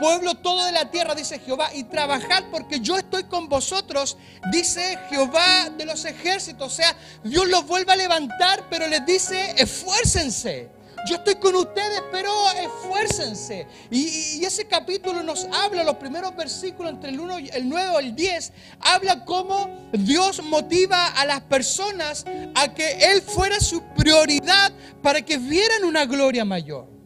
pueblo 0.00 0.34
todo 0.34 0.64
de 0.64 0.72
la 0.72 0.90
tierra, 0.90 1.14
dice 1.14 1.38
Jehová, 1.38 1.70
y 1.74 1.84
trabajad 1.84 2.44
porque 2.50 2.80
yo 2.80 2.96
estoy 2.96 3.24
con 3.24 3.48
vosotros, 3.48 4.16
dice 4.50 4.98
Jehová 5.10 5.70
de 5.76 5.84
los 5.84 6.04
ejércitos. 6.04 6.72
O 6.72 6.74
sea, 6.74 6.96
Dios 7.22 7.46
los 7.48 7.66
vuelve 7.66 7.92
a 7.92 7.96
levantar, 7.96 8.66
pero 8.70 8.88
les 8.88 9.04
dice, 9.04 9.54
esfuércense. 9.58 10.70
Yo 11.08 11.16
estoy 11.16 11.36
con 11.36 11.54
ustedes, 11.54 12.02
pero 12.12 12.30
esfuércense. 12.50 13.66
Y, 13.90 14.44
ese 14.44 14.66
capítulo 14.66 15.22
nos 15.22 15.46
habla, 15.52 15.82
los 15.84 15.96
primeros 15.96 16.34
versículos 16.36 16.92
entre 16.92 17.10
el 17.10 17.20
1 17.20 17.38
y 17.38 17.48
el 17.50 17.68
9 17.68 17.88
o 17.90 17.98
el 18.00 18.14
10, 18.14 18.52
habla 18.80 19.24
cómo 19.24 19.90
Dios 19.92 20.42
motiva 20.42 21.06
a 21.08 21.24
las 21.24 21.40
personas 21.42 22.24
a 22.54 22.74
que 22.74 23.12
Él 23.12 23.22
fuera 23.22 23.60
su 23.60 23.82
prioridad 23.96 24.72
para 25.02 25.22
que 25.22 25.38
vieran 25.38 25.84
una 25.84 26.04
gloria 26.04 26.44
mayor 26.44 26.99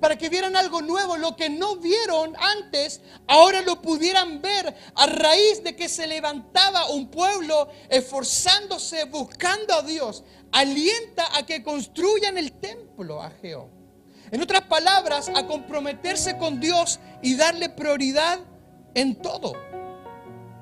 para 0.00 0.16
que 0.16 0.28
vieran 0.28 0.56
algo 0.56 0.80
nuevo, 0.80 1.16
lo 1.16 1.36
que 1.36 1.50
no 1.50 1.76
vieron 1.76 2.34
antes, 2.36 3.02
ahora 3.26 3.60
lo 3.60 3.82
pudieran 3.82 4.40
ver 4.40 4.74
a 4.94 5.06
raíz 5.06 5.62
de 5.62 5.76
que 5.76 5.88
se 5.88 6.06
levantaba 6.06 6.90
un 6.90 7.08
pueblo 7.08 7.68
esforzándose, 7.88 9.04
buscando 9.04 9.74
a 9.74 9.82
Dios. 9.82 10.24
Alienta 10.52 11.36
a 11.36 11.44
que 11.44 11.62
construyan 11.62 12.38
el 12.38 12.52
templo 12.52 13.22
a 13.22 13.30
Jehová. 13.30 13.68
En 14.30 14.40
otras 14.40 14.62
palabras, 14.62 15.30
a 15.34 15.46
comprometerse 15.46 16.38
con 16.38 16.60
Dios 16.60 17.00
y 17.22 17.36
darle 17.36 17.68
prioridad 17.68 18.38
en 18.94 19.16
todo. 19.16 19.52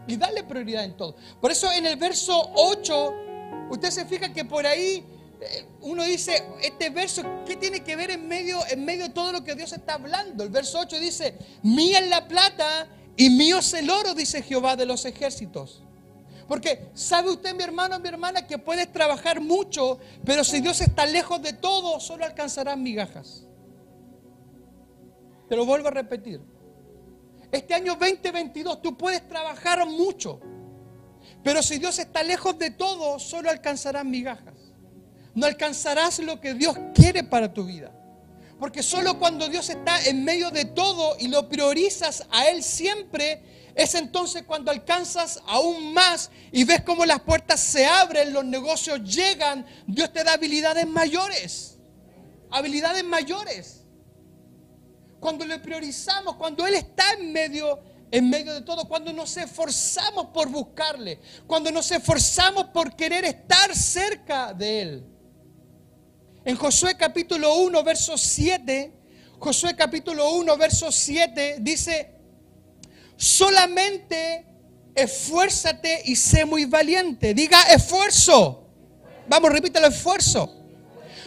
Y 0.07 0.17
darle 0.17 0.43
prioridad 0.43 0.85
en 0.85 0.97
todo. 0.97 1.17
Por 1.41 1.51
eso 1.51 1.71
en 1.71 1.87
el 1.87 1.97
verso 1.97 2.51
8, 2.55 3.15
usted 3.71 3.91
se 3.91 4.07
fija 4.07 4.33
que 4.33 4.45
por 4.45 4.67
ahí 4.67 5.05
uno 5.81 6.05
dice, 6.05 6.43
este 6.63 6.91
verso, 6.91 7.23
¿qué 7.47 7.57
tiene 7.57 7.83
que 7.85 7.97
ver 7.97 8.11
en 8.11 8.27
medio, 8.27 8.61
en 8.69 8.85
medio 8.85 9.05
de 9.05 9.11
todo 9.11 9.33
lo 9.33 9.45
que 9.45 9.55
Dios 9.55 9.73
está 9.73 9.95
hablando? 9.95 10.45
El 10.45 10.51
verso 10.51 10.81
8 10.81 10.99
dice, 10.99 11.37
mía 11.63 11.99
es 11.99 12.09
la 12.09 12.27
plata 12.27 12.89
y 13.17 13.31
mío 13.31 13.59
es 13.59 13.73
el 13.75 13.89
oro, 13.91 14.15
dice 14.15 14.43
Jehová 14.43 14.77
de 14.77 14.87
los 14.87 15.05
ejércitos. 15.05 15.83
Porque 16.49 16.91
sabe 16.95 17.31
usted, 17.31 17.55
mi 17.55 17.63
hermano, 17.63 17.99
mi 18.01 18.09
hermana, 18.09 18.47
que 18.47 18.59
puedes 18.59 18.91
trabajar 18.93 19.41
mucho, 19.41 19.99
pero 20.25 20.43
si 20.45 20.61
Dios 20.61 20.81
está 20.81 21.07
lejos 21.07 21.43
de 21.43 21.53
todo, 21.53 22.01
solo 22.01 22.25
alcanzarás 22.25 22.79
migajas. 22.79 23.45
Te 25.49 25.57
lo 25.57 25.67
vuelvo 25.67 25.89
a 25.89 25.93
repetir. 25.93 26.41
Este 27.53 27.75
año 27.75 27.97
2022 27.97 28.83
tú 28.83 28.97
puedes 28.97 29.27
trabajar 29.29 29.87
mucho, 29.87 30.41
pero 31.43 31.63
si 31.63 31.79
Dios 31.79 31.99
está 31.99 32.23
lejos 32.23 32.59
de 32.59 32.71
todo, 32.71 33.19
solo 33.19 33.51
alcanzarás 33.51 34.05
migajas 34.05 34.58
no 35.39 35.47
alcanzarás 35.47 36.19
lo 36.19 36.41
que 36.41 36.55
Dios 36.55 36.77
quiere 36.93 37.23
para 37.23 37.53
tu 37.53 37.65
vida. 37.65 37.93
Porque 38.59 38.83
solo 38.83 39.21
cuando 39.21 39.49
Dios 39.49 39.71
está 39.71 40.05
en 40.05 40.25
medio 40.25 40.51
de 40.51 40.65
todo 40.65 41.17
y 41.21 41.29
lo 41.29 41.49
priorizas 41.49 42.27
a 42.33 42.49
Él 42.49 42.65
siempre, 42.65 43.71
es 43.77 43.95
entonces 43.95 44.43
cuando 44.43 44.73
alcanzas 44.73 45.41
aún 45.47 45.95
más 45.95 46.33
y 46.51 46.65
ves 46.65 46.83
cómo 46.83 47.07
las 47.07 47.21
puertas 47.21 47.61
se 47.61 47.87
abren, 47.87 48.33
los 48.33 48.45
negocios 48.45 49.01
llegan, 49.05 49.65
Dios 49.87 50.13
te 50.13 50.25
da 50.25 50.33
habilidades 50.33 50.89
mayores. 50.89 51.79
Habilidades 52.51 53.05
mayores. 53.05 53.85
Cuando 55.21 55.47
le 55.47 55.61
priorizamos, 55.61 56.35
cuando 56.35 56.67
Él 56.67 56.75
está 56.75 57.13
en 57.13 57.33
medio, 57.33 57.79
en 58.11 58.29
medio 58.29 58.55
de 58.55 58.63
todo, 58.63 58.89
cuando 58.89 59.13
nos 59.13 59.37
esforzamos 59.37 60.27
por 60.35 60.49
buscarle, 60.49 61.21
cuando 61.47 61.71
nos 61.71 61.89
esforzamos 61.93 62.65
por 62.71 62.97
querer 62.97 63.25
estar 63.25 63.73
cerca 63.77 64.53
de 64.53 64.83
Él. 64.83 65.18
En 66.49 66.57
Josué 66.57 66.97
capítulo 66.97 67.57
1, 67.59 67.85
verso 67.85 68.17
7, 68.17 68.91
Josué 69.39 69.77
capítulo 69.77 70.31
1, 70.31 70.57
verso 70.57 70.91
7 70.91 71.59
dice, 71.61 72.11
solamente 73.19 74.47
esfuérzate 74.95 76.01
y 76.07 76.17
sé 76.17 76.47
muy 76.47 76.65
valiente. 76.65 77.35
Diga 77.35 77.61
esfuerzo. 77.65 78.67
Vamos, 79.29 79.53
repítelo, 79.53 79.89
esfuerzo. 79.89 80.51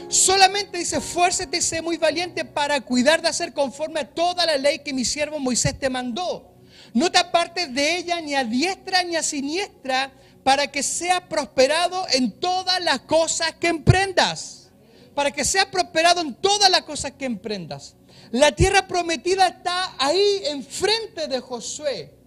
Solamente 0.08 0.80
dice, 0.80 0.98
esfuérzate 0.98 1.58
y 1.58 1.62
sé 1.62 1.84
muy 1.84 1.98
valiente 1.98 2.44
para 2.44 2.82
cuidar 2.82 3.22
de 3.22 3.28
hacer 3.28 3.54
conforme 3.54 4.00
a 4.00 4.10
toda 4.10 4.44
la 4.48 4.58
ley 4.58 4.80
que 4.80 4.92
mi 4.92 5.06
siervo 5.06 5.38
Moisés 5.38 5.78
te 5.78 5.88
mandó. 5.88 6.52
No 6.96 7.12
te 7.12 7.20
apartes 7.20 7.72
de 7.72 7.98
ella 7.98 8.20
ni 8.22 8.34
a 8.34 8.44
diestra 8.44 9.04
ni 9.04 9.16
a 9.16 9.22
siniestra 9.22 10.12
para 10.44 10.72
que 10.72 10.82
sea 10.82 11.30
prosperado 11.30 12.08
en 12.12 12.40
todas 12.40 12.84
las 12.84 13.02
cosas 13.02 13.52
que 13.60 13.68
emprendas 13.68 14.61
para 15.14 15.32
que 15.32 15.44
sea 15.44 15.70
prosperado 15.70 16.22
en 16.22 16.34
todas 16.36 16.70
las 16.70 16.84
cosas 16.84 17.12
que 17.12 17.26
emprendas. 17.26 17.96
La 18.32 18.52
tierra 18.52 18.88
prometida 18.88 19.48
está 19.48 19.96
ahí 19.98 20.44
enfrente 20.48 21.28
de 21.28 21.40
Josué, 21.40 22.18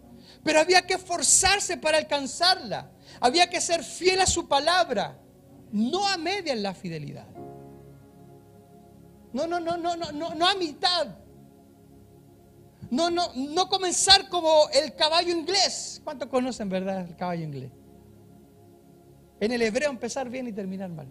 pero 0.43 0.61
había 0.61 0.83
que 0.83 0.95
esforzarse 0.95 1.77
para 1.77 1.99
alcanzarla. 1.99 2.91
Había 3.21 3.49
que 3.49 3.61
ser 3.61 3.83
fiel 3.83 4.21
a 4.21 4.27
su 4.27 4.47
palabra, 4.49 5.19
no 5.73 6.07
a 6.07 6.17
media 6.17 6.53
en 6.53 6.63
la 6.63 6.75
fidelidad. 6.75 7.27
No, 9.33 9.47
no, 9.47 9.59
no, 9.59 9.77
no, 9.77 9.97
no, 9.97 10.13
no, 10.13 10.35
no 10.35 10.47
a 10.47 10.55
mitad. 10.55 11.09
No, 12.91 13.11
no, 13.11 13.33
no 13.35 13.69
comenzar 13.69 14.29
como 14.29 14.69
el 14.73 14.95
caballo 14.95 15.33
inglés. 15.33 16.01
¿Cuántos 16.05 16.29
conocen, 16.29 16.69
verdad, 16.69 17.09
el 17.09 17.17
caballo 17.17 17.43
inglés? 17.43 17.71
En 19.41 19.53
el 19.53 19.63
hebreo 19.63 19.91
empezar 19.91 20.29
bien 20.29 20.47
y 20.47 20.53
terminar 20.53 20.91
mal. 20.91 21.09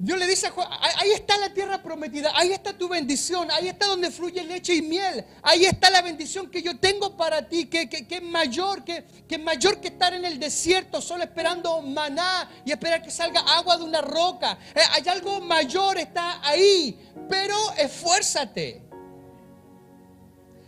Dios 0.00 0.16
le 0.16 0.28
dice 0.28 0.46
a 0.46 0.50
Juan, 0.52 0.68
ahí 0.80 1.10
está 1.10 1.36
la 1.38 1.52
tierra 1.52 1.82
prometida, 1.82 2.30
ahí 2.36 2.52
está 2.52 2.72
tu 2.72 2.88
bendición, 2.88 3.50
ahí 3.50 3.68
está 3.68 3.86
donde 3.86 4.12
fluye 4.12 4.44
leche 4.44 4.76
y 4.76 4.82
miel, 4.82 5.24
ahí 5.42 5.64
está 5.64 5.90
la 5.90 6.02
bendición 6.02 6.48
que 6.48 6.62
yo 6.62 6.78
tengo 6.78 7.16
para 7.16 7.48
ti, 7.48 7.66
que, 7.66 7.88
es 8.08 8.22
mayor, 8.22 8.84
que, 8.84 9.04
que, 9.26 9.38
mayor 9.38 9.80
que 9.80 9.88
estar 9.88 10.14
en 10.14 10.24
el 10.24 10.38
desierto 10.38 11.02
solo 11.02 11.24
esperando 11.24 11.82
maná 11.82 12.48
y 12.64 12.70
esperar 12.70 13.02
que 13.02 13.10
salga 13.10 13.40
agua 13.40 13.76
de 13.76 13.82
una 13.82 14.00
roca. 14.00 14.56
Eh, 14.72 14.80
hay 14.92 15.08
algo 15.08 15.40
mayor, 15.40 15.98
está 15.98 16.46
ahí, 16.48 16.96
pero 17.28 17.56
esfuérzate. 17.76 18.82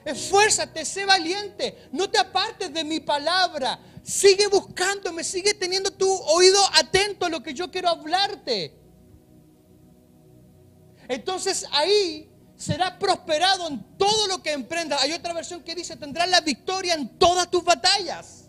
Esfuérzate, 0.04 0.84
sé 0.84 1.04
valiente, 1.04 1.88
no 1.92 2.10
te 2.10 2.18
apartes 2.18 2.72
de 2.72 2.82
mi 2.82 2.98
palabra. 2.98 3.78
Sigue 4.02 4.48
buscándome, 4.48 5.22
sigue 5.22 5.54
teniendo 5.54 5.92
tu 5.92 6.10
oído 6.10 6.58
atento 6.74 7.26
a 7.26 7.28
lo 7.28 7.40
que 7.44 7.54
yo 7.54 7.70
quiero 7.70 7.90
hablarte. 7.90 8.79
Entonces 11.10 11.66
ahí 11.72 12.30
serás 12.56 12.92
prosperado 12.92 13.66
en 13.66 13.82
todo 13.98 14.28
lo 14.28 14.40
que 14.44 14.52
emprendas. 14.52 15.02
Hay 15.02 15.12
otra 15.12 15.32
versión 15.32 15.60
que 15.60 15.74
dice, 15.74 15.96
tendrás 15.96 16.30
la 16.30 16.40
victoria 16.40 16.94
en 16.94 17.18
todas 17.18 17.50
tus 17.50 17.64
batallas. 17.64 18.44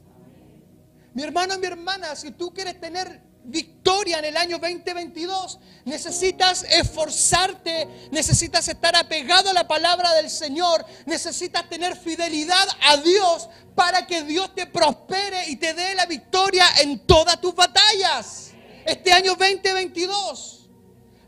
Mi 1.16 1.24
hermano, 1.24 1.58
mi 1.58 1.66
hermana, 1.66 2.16
si 2.16 2.30
tú 2.30 2.54
quieres 2.54 2.80
tener 2.80 3.20
victoria 3.44 4.20
en 4.20 4.26
el 4.26 4.38
año 4.38 4.60
2022, 4.60 5.58
necesitas 5.86 6.62
esforzarte, 6.70 7.88
necesitas 8.12 8.68
estar 8.68 8.96
apegado 8.96 9.50
a 9.50 9.54
la 9.54 9.68
palabra 9.68 10.14
del 10.14 10.30
Señor, 10.30 10.86
necesitas 11.08 11.68
tener 11.68 11.98
fidelidad 11.98 12.68
a 12.84 12.98
Dios 12.98 13.50
para 13.74 14.06
que 14.06 14.22
Dios 14.22 14.54
te 14.54 14.68
prospere 14.68 15.50
y 15.50 15.56
te 15.56 15.74
dé 15.74 15.96
la 15.96 16.06
victoria 16.06 16.68
en 16.84 17.08
todas 17.08 17.42
tus 17.42 17.56
batallas. 17.56 18.52
Este 18.86 19.12
año 19.12 19.34
2022. 19.34 20.61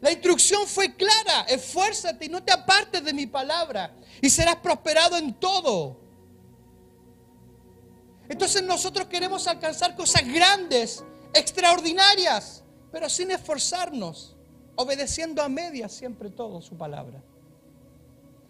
La 0.04 0.12
instrucción 0.12 0.68
fue 0.68 0.94
clara, 0.98 1.46
esfuérzate 1.48 2.26
y 2.26 2.28
no 2.28 2.44
te 2.44 2.52
apartes 2.52 3.02
de 3.06 3.14
mi 3.14 3.26
palabra 3.26 3.96
y 4.20 4.30
serás 4.30 4.58
prosperado 4.58 5.16
en 5.16 5.34
todo. 5.36 5.98
Entonces 8.28 8.64
nosotros 8.64 9.08
queremos 9.08 9.48
alcanzar 9.48 9.96
cosas 9.96 10.28
grandes, 10.28 11.06
extraordinarias, 11.34 12.64
pero 12.92 13.10
sin 13.10 13.32
esforzarnos, 13.32 14.36
obedeciendo 14.76 15.42
a 15.42 15.48
medias 15.48 15.94
siempre 15.94 16.30
todo 16.30 16.62
su 16.62 16.76
palabra. 16.76 17.24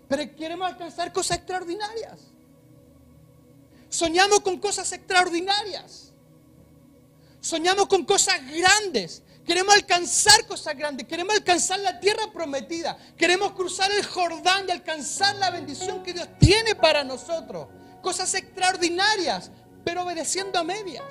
Pero 0.09 0.35
queremos 0.35 0.67
alcanzar 0.67 1.13
cosas 1.13 1.37
extraordinarias. 1.37 2.31
Soñamos 3.89 4.39
con 4.39 4.57
cosas 4.57 4.91
extraordinarias. 4.91 6.13
Soñamos 7.41 7.85
con 7.85 8.05
cosas 8.05 8.41
grandes. 8.43 9.21
Queremos 9.45 9.75
alcanzar 9.75 10.45
cosas 10.47 10.77
grandes, 10.77 11.05
queremos 11.05 11.35
alcanzar 11.35 11.79
la 11.79 11.99
tierra 11.99 12.31
prometida, 12.31 12.97
queremos 13.17 13.51
cruzar 13.51 13.91
el 13.91 14.05
Jordán 14.05 14.65
y 14.67 14.71
alcanzar 14.71 15.35
la 15.35 15.49
bendición 15.49 16.01
que 16.01 16.13
Dios 16.13 16.27
tiene 16.39 16.75
para 16.75 17.03
nosotros. 17.03 17.67
Cosas 18.01 18.33
extraordinarias, 18.35 19.51
pero 19.83 20.03
obedeciendo 20.03 20.57
a 20.59 20.63
medias. 20.63 21.03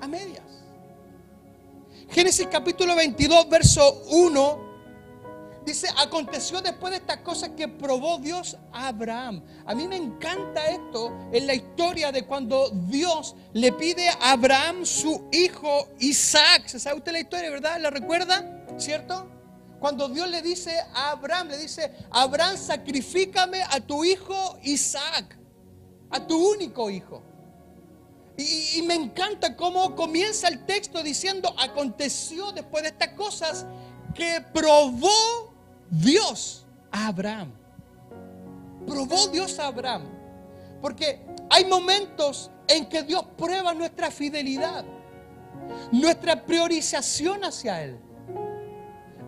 A 0.00 0.06
medias. 0.06 0.42
Génesis 2.10 2.46
capítulo 2.50 2.94
22, 2.94 3.48
verso 3.48 4.02
1 4.10 4.63
Dice, 5.64 5.88
aconteció 5.96 6.60
después 6.60 6.90
de 6.90 6.98
estas 6.98 7.18
cosas 7.18 7.50
que 7.56 7.66
probó 7.68 8.18
Dios 8.18 8.58
a 8.70 8.88
Abraham. 8.88 9.42
A 9.64 9.74
mí 9.74 9.88
me 9.88 9.96
encanta 9.96 10.66
esto 10.66 11.10
en 11.32 11.46
la 11.46 11.54
historia 11.54 12.12
de 12.12 12.26
cuando 12.26 12.68
Dios 12.70 13.34
le 13.54 13.72
pide 13.72 14.08
a 14.08 14.32
Abraham 14.32 14.84
su 14.84 15.26
hijo 15.32 15.88
Isaac. 16.00 16.66
¿Se 16.66 16.78
sabe 16.78 16.98
usted 16.98 17.12
la 17.12 17.20
historia, 17.20 17.50
verdad? 17.50 17.80
¿La 17.80 17.88
recuerda? 17.88 18.66
¿Cierto? 18.76 19.30
Cuando 19.80 20.08
Dios 20.08 20.28
le 20.28 20.42
dice 20.42 20.78
a 20.94 21.12
Abraham, 21.12 21.48
le 21.48 21.56
dice, 21.56 21.90
Abraham, 22.10 22.58
sacrifícame 22.58 23.62
a 23.62 23.80
tu 23.80 24.04
hijo 24.04 24.58
Isaac, 24.62 25.38
a 26.10 26.26
tu 26.26 26.52
único 26.52 26.90
hijo. 26.90 27.22
Y, 28.36 28.78
y, 28.78 28.82
me 28.82 28.94
encanta 28.94 29.56
cómo 29.56 29.94
comienza 29.94 30.48
el 30.48 30.66
texto 30.66 31.02
diciendo, 31.02 31.54
aconteció 31.58 32.50
después 32.52 32.82
de 32.82 32.88
estas 32.90 33.10
cosas 33.10 33.64
que 34.14 34.44
probó 34.52 35.53
Dios 36.00 36.66
a 36.90 37.08
Abraham. 37.08 37.52
Probó 38.86 39.28
Dios 39.28 39.58
a 39.58 39.68
Abraham. 39.68 40.04
Porque 40.80 41.24
hay 41.50 41.64
momentos 41.64 42.50
en 42.68 42.86
que 42.86 43.02
Dios 43.02 43.24
prueba 43.36 43.72
nuestra 43.74 44.10
fidelidad, 44.10 44.84
nuestra 45.92 46.44
priorización 46.44 47.44
hacia 47.44 47.82
Él. 47.82 47.98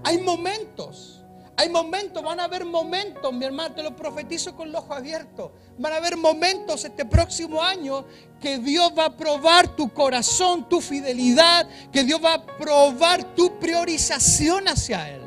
Hay 0.04 0.18
momentos, 0.18 1.24
hay 1.56 1.68
momentos, 1.68 2.22
van 2.22 2.40
a 2.40 2.44
haber 2.44 2.64
momentos, 2.64 3.32
mi 3.32 3.44
hermano, 3.44 3.74
te 3.74 3.82
lo 3.82 3.96
profetizo 3.96 4.54
con 4.54 4.70
los 4.70 4.82
ojos 4.82 4.98
abiertos. 4.98 5.50
Van 5.78 5.92
a 5.92 5.96
haber 5.96 6.16
momentos 6.16 6.84
este 6.84 7.04
próximo 7.04 7.62
año 7.62 8.04
que 8.40 8.58
Dios 8.58 8.92
va 8.96 9.06
a 9.06 9.16
probar 9.16 9.74
tu 9.74 9.92
corazón, 9.92 10.68
tu 10.68 10.80
fidelidad, 10.80 11.66
que 11.90 12.04
Dios 12.04 12.20
va 12.22 12.34
a 12.34 12.46
probar 12.46 13.34
tu 13.34 13.58
priorización 13.58 14.68
hacia 14.68 15.10
Él. 15.10 15.25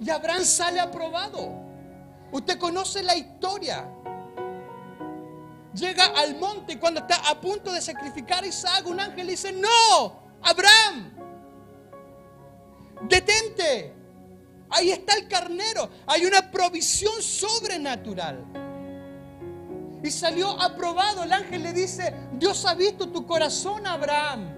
Y 0.00 0.10
Abraham 0.10 0.44
sale 0.44 0.80
aprobado. 0.80 1.52
Usted 2.32 2.58
conoce 2.58 3.02
la 3.02 3.16
historia. 3.16 3.88
Llega 5.74 6.06
al 6.06 6.36
monte 6.36 6.74
y 6.74 6.76
cuando 6.76 7.00
está 7.00 7.16
a 7.28 7.40
punto 7.40 7.70
de 7.72 7.80
sacrificar 7.80 8.44
a 8.44 8.46
Isaac, 8.46 8.86
un 8.86 8.98
ángel 8.98 9.26
dice, 9.26 9.52
no, 9.52 10.20
Abraham, 10.42 11.12
detente. 13.02 13.94
Ahí 14.70 14.90
está 14.90 15.14
el 15.14 15.28
carnero. 15.28 15.88
Hay 16.06 16.24
una 16.24 16.50
provisión 16.50 17.22
sobrenatural. 17.22 18.44
Y 20.02 20.10
salió 20.10 20.50
aprobado. 20.60 21.22
El 21.22 21.32
ángel 21.32 21.62
le 21.62 21.72
dice, 21.72 22.14
Dios 22.32 22.64
ha 22.66 22.74
visto 22.74 23.08
tu 23.08 23.26
corazón, 23.26 23.86
Abraham. 23.86 24.54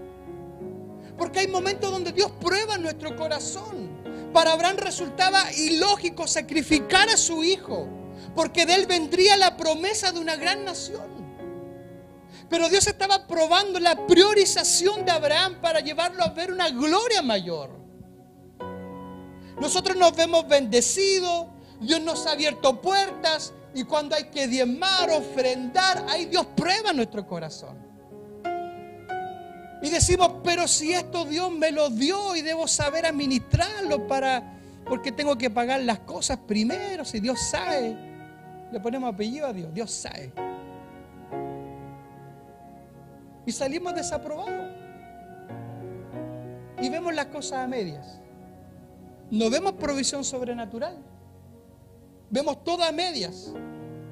Porque 1.16 1.40
hay 1.40 1.48
momentos 1.48 1.90
donde 1.90 2.12
Dios 2.12 2.30
prueba 2.40 2.78
nuestro 2.78 3.16
corazón. 3.16 3.87
Para 4.32 4.52
Abraham 4.52 4.76
resultaba 4.76 5.52
ilógico 5.52 6.26
sacrificar 6.26 7.08
a 7.08 7.16
su 7.16 7.42
hijo, 7.42 7.88
porque 8.34 8.66
de 8.66 8.74
él 8.74 8.86
vendría 8.86 9.36
la 9.36 9.56
promesa 9.56 10.12
de 10.12 10.20
una 10.20 10.36
gran 10.36 10.64
nación. 10.64 11.18
Pero 12.48 12.68
Dios 12.68 12.86
estaba 12.86 13.26
probando 13.26 13.78
la 13.78 14.06
priorización 14.06 15.04
de 15.04 15.10
Abraham 15.10 15.60
para 15.60 15.80
llevarlo 15.80 16.22
a 16.22 16.30
ver 16.30 16.52
una 16.52 16.70
gloria 16.70 17.22
mayor. 17.22 17.70
Nosotros 19.60 19.96
nos 19.96 20.14
vemos 20.14 20.46
bendecidos, 20.46 21.46
Dios 21.80 22.00
nos 22.00 22.26
ha 22.26 22.32
abierto 22.32 22.80
puertas 22.80 23.52
y 23.74 23.84
cuando 23.84 24.14
hay 24.14 24.30
que 24.30 24.46
diezmar, 24.46 25.10
ofrendar, 25.10 26.06
ahí 26.08 26.26
Dios 26.26 26.46
prueba 26.56 26.92
nuestro 26.92 27.26
corazón. 27.26 27.87
Y 29.80 29.90
decimos, 29.90 30.32
pero 30.42 30.66
si 30.66 30.92
esto 30.92 31.24
Dios 31.24 31.52
me 31.52 31.70
lo 31.70 31.90
dio 31.90 32.34
y 32.34 32.42
debo 32.42 32.66
saber 32.66 33.06
administrarlo 33.06 34.06
para, 34.06 34.58
porque 34.86 35.12
tengo 35.12 35.38
que 35.38 35.50
pagar 35.50 35.80
las 35.82 36.00
cosas 36.00 36.38
primero, 36.38 37.04
si 37.04 37.20
Dios 37.20 37.40
sabe. 37.40 37.96
Le 38.72 38.80
ponemos 38.80 39.14
apellido 39.14 39.46
a 39.46 39.52
Dios, 39.52 39.72
Dios 39.72 39.90
sabe. 39.90 40.32
Y 43.46 43.52
salimos 43.52 43.94
desaprobados. 43.94 44.72
Y 46.80 46.90
vemos 46.90 47.14
las 47.14 47.26
cosas 47.26 47.60
a 47.60 47.66
medias. 47.66 48.20
No 49.30 49.48
vemos 49.50 49.72
provisión 49.74 50.24
sobrenatural. 50.24 50.96
Vemos 52.30 52.62
todas 52.64 52.88
a 52.88 52.92
medias. 52.92 53.52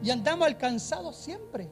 Y 0.02 0.10
andamos 0.10 0.46
alcanzados 0.46 1.16
siempre. 1.16 1.68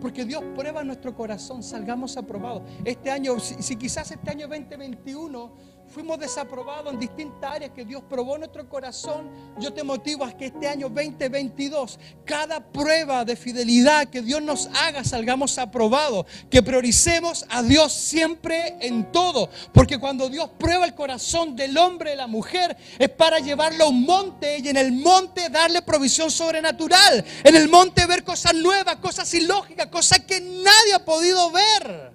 Porque 0.00 0.24
Dios 0.24 0.42
prueba 0.54 0.84
nuestro 0.84 1.14
corazón, 1.14 1.62
salgamos 1.62 2.16
aprobados. 2.16 2.62
Este 2.84 3.10
año, 3.10 3.38
si, 3.40 3.76
quizás 3.76 4.10
este 4.10 4.30
año 4.30 4.48
2021 4.48 5.77
fuimos 5.88 6.18
desaprobados 6.18 6.92
en 6.92 6.98
distintas 6.98 7.50
áreas 7.50 7.72
que 7.74 7.84
Dios 7.84 8.02
probó 8.08 8.36
nuestro 8.38 8.68
corazón, 8.68 9.30
yo 9.58 9.72
te 9.72 9.82
motivo 9.82 10.24
a 10.24 10.32
que 10.32 10.46
este 10.46 10.68
año 10.68 10.88
2022, 10.88 11.98
cada 12.24 12.60
prueba 12.60 13.24
de 13.24 13.36
fidelidad 13.36 14.08
que 14.08 14.22
Dios 14.22 14.42
nos 14.42 14.68
haga, 14.74 15.02
salgamos 15.04 15.58
aprobados. 15.58 16.26
Que 16.50 16.62
prioricemos 16.62 17.46
a 17.48 17.62
Dios 17.62 17.92
siempre 17.92 18.76
en 18.80 19.10
todo. 19.10 19.48
Porque 19.72 19.98
cuando 19.98 20.28
Dios 20.28 20.50
prueba 20.58 20.84
el 20.84 20.94
corazón 20.94 21.56
del 21.56 21.76
hombre 21.78 22.12
y 22.12 22.16
la 22.16 22.26
mujer, 22.26 22.76
es 22.98 23.08
para 23.08 23.38
llevarlo 23.38 23.84
a 23.84 23.88
un 23.88 24.04
monte 24.04 24.58
y 24.58 24.68
en 24.68 24.76
el 24.76 24.92
monte 24.92 25.48
darle 25.48 25.82
provisión 25.82 26.30
sobrenatural. 26.30 27.24
En 27.44 27.56
el 27.56 27.68
monte 27.68 28.06
ver 28.06 28.24
cosas 28.24 28.54
nuevas, 28.54 28.96
cosas 28.96 29.32
ilógicas, 29.34 29.86
cosas 29.86 30.20
que 30.20 30.40
nadie 30.40 30.94
ha 30.94 31.04
podido 31.04 31.50
ver. 31.50 32.12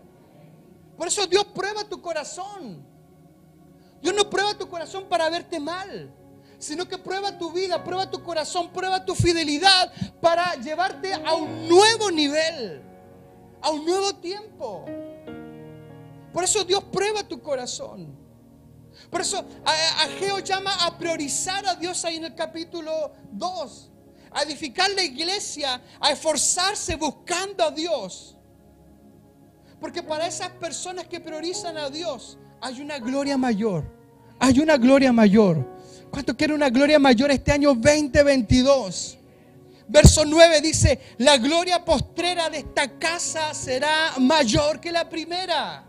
Por 0.98 1.08
eso 1.08 1.26
Dios 1.28 1.46
prueba 1.54 1.84
tu 1.84 2.02
corazón. 2.02 2.93
Dios 4.04 4.14
no 4.14 4.30
prueba 4.30 4.54
tu 4.54 4.68
corazón 4.68 5.06
para 5.08 5.30
verte 5.30 5.62
mal, 5.62 6.14
sino 6.60 6.86
que 6.86 6.98
prueba 6.98 7.38
tu 7.38 7.54
vida, 7.54 7.82
prueba 7.82 8.12
tu 8.12 8.22
corazón, 8.22 8.70
prueba 8.74 9.06
tu 9.06 9.16
fidelidad 9.16 9.94
para 10.20 10.56
llevarte 10.56 11.14
a 11.14 11.34
un 11.34 11.70
nuevo 11.70 12.12
nivel, 12.12 12.84
a 13.62 13.70
un 13.70 13.86
nuevo 13.86 14.14
tiempo. 14.16 14.84
Por 16.34 16.44
eso 16.44 16.66
Dios 16.66 16.84
prueba 16.92 17.26
tu 17.26 17.42
corazón. 17.42 18.14
Por 19.10 19.22
eso 19.22 19.46
Ageo 20.00 20.40
llama 20.40 20.86
a 20.86 20.98
priorizar 20.98 21.66
a 21.66 21.76
Dios 21.76 22.04
ahí 22.04 22.18
en 22.18 22.26
el 22.26 22.36
capítulo 22.36 23.14
2, 23.32 23.92
a 24.32 24.44
edificar 24.44 24.92
la 24.92 25.04
iglesia, 25.04 25.82
a 26.02 26.12
esforzarse 26.12 26.98
buscando 26.98 27.64
a 27.64 27.72
Dios. 27.72 28.36
Porque 29.80 30.04
para 30.04 30.28
esas 30.28 30.50
personas 30.50 31.08
que 31.08 31.22
priorizan 31.22 31.78
a 31.78 31.90
Dios, 31.90 32.38
hay 32.64 32.80
una 32.80 32.98
gloria 32.98 33.38
mayor, 33.38 33.84
hay 34.40 34.58
una 34.60 34.78
gloria 34.78 35.12
mayor. 35.12 35.68
¿Cuánto 36.10 36.38
quiere 36.38 36.54
una 36.54 36.70
gloria 36.70 36.98
mayor 36.98 37.30
este 37.32 37.52
año 37.52 37.74
2022? 37.74 39.18
Verso 39.90 40.24
9 40.24 40.62
dice, 40.62 40.98
la 41.18 41.38
gloria 41.38 41.84
postrera 41.84 42.50
de 42.50 42.60
esta 42.60 42.98
casa 42.98 43.54
será 43.54 44.14
mayor 44.18 44.80
que 44.80 44.94
la 44.94 45.10
primera. 45.10 45.84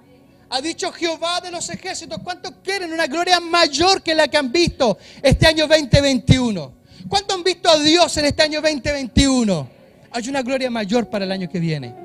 Ha 0.51 0.61
dicho 0.61 0.91
Jehová 0.91 1.41
de 1.41 1.53
los 1.53 1.71
ejércitos, 1.71 2.19
¿cuántos 2.25 2.55
quieren 2.65 2.93
una 2.93 3.07
gloria 3.07 3.39
mayor 3.39 4.03
que 4.03 4.15
la 4.15 4.27
que 4.27 4.37
han 4.37 4.51
visto 4.51 4.99
este 5.23 5.47
año 5.47 5.69
2021? 5.69 6.75
¿Cuántos 7.09 7.37
han 7.37 7.45
visto 7.45 7.71
a 7.71 7.79
Dios 7.79 8.17
en 8.17 8.25
este 8.25 8.43
año 8.43 8.61
2021? 8.61 9.69
Hay 10.11 10.29
una 10.29 10.43
gloria 10.43 10.71
mayor 10.71 11.09
para 11.09 11.25
el 11.25 11.31
año 11.31 11.49
que 11.49 11.61
viene. 11.61 12.04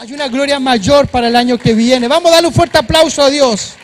Hay 0.00 0.12
una 0.12 0.28
gloria 0.28 0.60
mayor 0.60 1.08
para 1.08 1.26
el 1.26 1.34
año 1.34 1.58
que 1.58 1.74
viene. 1.74 2.06
Vamos 2.06 2.30
a 2.30 2.34
darle 2.36 2.48
un 2.48 2.54
fuerte 2.54 2.78
aplauso 2.78 3.20
a 3.20 3.30
Dios. 3.30 3.74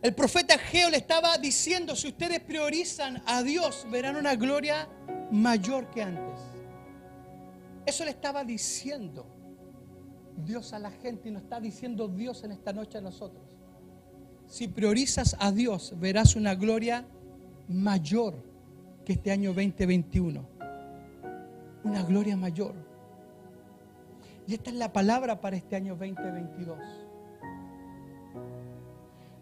El 0.00 0.14
profeta 0.14 0.58
Geo 0.58 0.88
le 0.88 0.96
estaba 0.96 1.36
diciendo, 1.36 1.94
si 1.94 2.08
ustedes 2.08 2.40
priorizan 2.40 3.22
a 3.26 3.42
Dios, 3.42 3.86
verán 3.90 4.16
una 4.16 4.34
gloria 4.34 4.88
mayor 5.30 5.90
que 5.90 6.02
antes. 6.02 6.40
Eso 7.84 8.04
le 8.04 8.10
estaba 8.10 8.42
diciendo 8.42 9.26
Dios 10.36 10.72
a 10.72 10.78
la 10.78 10.90
gente 10.90 11.28
y 11.28 11.32
nos 11.32 11.42
está 11.42 11.60
diciendo 11.60 12.08
Dios 12.08 12.42
en 12.42 12.52
esta 12.52 12.72
noche 12.72 12.98
a 12.98 13.00
nosotros. 13.02 13.51
Si 14.52 14.68
priorizas 14.68 15.34
a 15.38 15.50
Dios, 15.50 15.94
verás 15.98 16.36
una 16.36 16.54
gloria 16.54 17.06
mayor 17.68 18.34
que 19.06 19.14
este 19.14 19.32
año 19.32 19.54
2021. 19.54 20.46
Una 21.84 22.02
gloria 22.02 22.36
mayor. 22.36 22.74
Y 24.46 24.54
esta 24.54 24.70
es 24.70 24.76
la 24.76 24.92
palabra 24.92 25.40
para 25.40 25.56
este 25.56 25.74
año 25.76 25.96
2022 25.96 26.78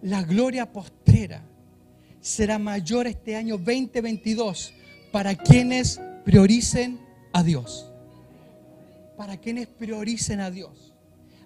la 0.02 0.22
gloria 0.22 0.72
postrera 0.72 1.42
será 2.20 2.58
mayor 2.58 3.06
este 3.06 3.36
año 3.36 3.56
2022 3.58 4.72
para 5.12 5.34
quienes 5.34 6.00
prioricen 6.24 7.00
a 7.32 7.42
Dios. 7.42 7.90
Para 9.16 9.36
quienes 9.36 9.66
prioricen 9.66 10.40
a 10.40 10.50
Dios. 10.50 10.89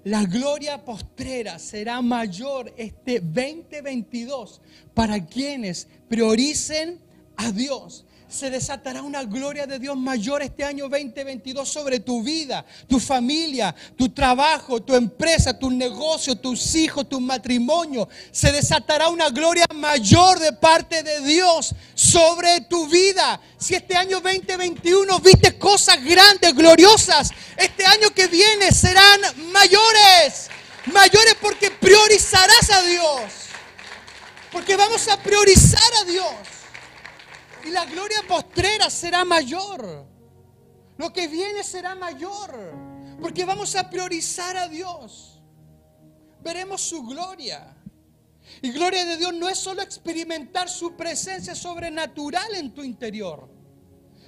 La 0.05 0.25
gloria 0.25 0.85
postrera 0.85 1.59
será 1.59 2.03
mayor 2.03 2.73
este 2.77 3.21
2022 3.21 4.61
para 4.93 5.25
quienes 5.25 5.89
prioricen 6.09 7.01
a 7.37 7.51
Dios 7.51 8.05
se 8.35 8.51
desatará 8.51 9.01
una 9.01 9.23
gloria 9.23 9.65
de 9.65 9.79
Dios 9.79 9.97
mayor 9.97 10.43
este 10.43 10.65
año 10.65 10.89
2022 10.89 11.69
sobre 11.69 12.01
tu 12.01 12.21
vida, 12.23 12.67
tu 12.89 12.99
familia, 12.99 13.73
tu 13.97 14.09
trabajo, 14.09 14.83
tu 14.83 14.97
empresa, 14.97 15.57
tu 15.57 15.71
negocio, 15.71 16.35
tus 16.35 16.75
hijos, 16.75 17.09
tu 17.09 17.21
matrimonio. 17.21 18.09
Se 18.33 18.51
desatará 18.51 19.09
una 19.09 19.31
gloria 19.31 19.67
mayor 19.73 20.41
de 20.41 20.53
parte 20.53 21.05
de 21.05 21.21
Dios 21.21 21.75
sobre 21.95 22.63
tu 22.63 22.89
vida. 22.89 23.41
Si 23.57 23.75
este 23.75 23.97
año 23.97 24.21
2021 24.21 25.21
viste 25.21 25.57
cosas 25.57 26.03
grandes, 26.03 26.55
gloriosas, 26.55 27.31
este 27.57 27.87
año 27.87 28.11
que 28.11 28.27
viene 28.27 28.73
serán 28.73 29.21
mayores. 29.53 30.51
Mayores 30.87 31.37
porque 31.41 31.71
priorizarás 31.71 32.69
a 32.71 32.83
Dios. 32.83 33.23
Porque 34.51 34.77
vamos 34.77 35.07
a 35.07 35.23
priorizar 35.23 35.95
a 36.01 36.05
Dios. 36.05 36.64
Y 37.65 37.71
la 37.71 37.85
gloria 37.87 38.19
postrera 38.29 38.91
será 38.91 39.25
mayor. 39.25 40.07
Lo 40.97 41.13
que 41.13 41.29
viene 41.29 41.63
será 41.63 41.95
mayor. 41.95 42.75
Porque 43.21 43.45
vamos 43.45 43.75
a 43.75 43.89
priorizar 43.89 44.57
a 44.57 44.69
Dios. 44.69 45.43
Veremos 46.43 46.83
su 46.83 47.03
gloria. 47.05 47.75
Y 48.63 48.71
gloria 48.73 49.05
de 49.05 49.17
Dios 49.17 49.35
no 49.35 49.49
es 49.49 49.59
solo 49.59 49.83
experimentar 49.83 50.69
su 50.69 50.95
presencia 50.95 51.55
sobrenatural 51.55 52.55
en 52.55 52.73
tu 52.73 52.83
interior, 52.83 53.49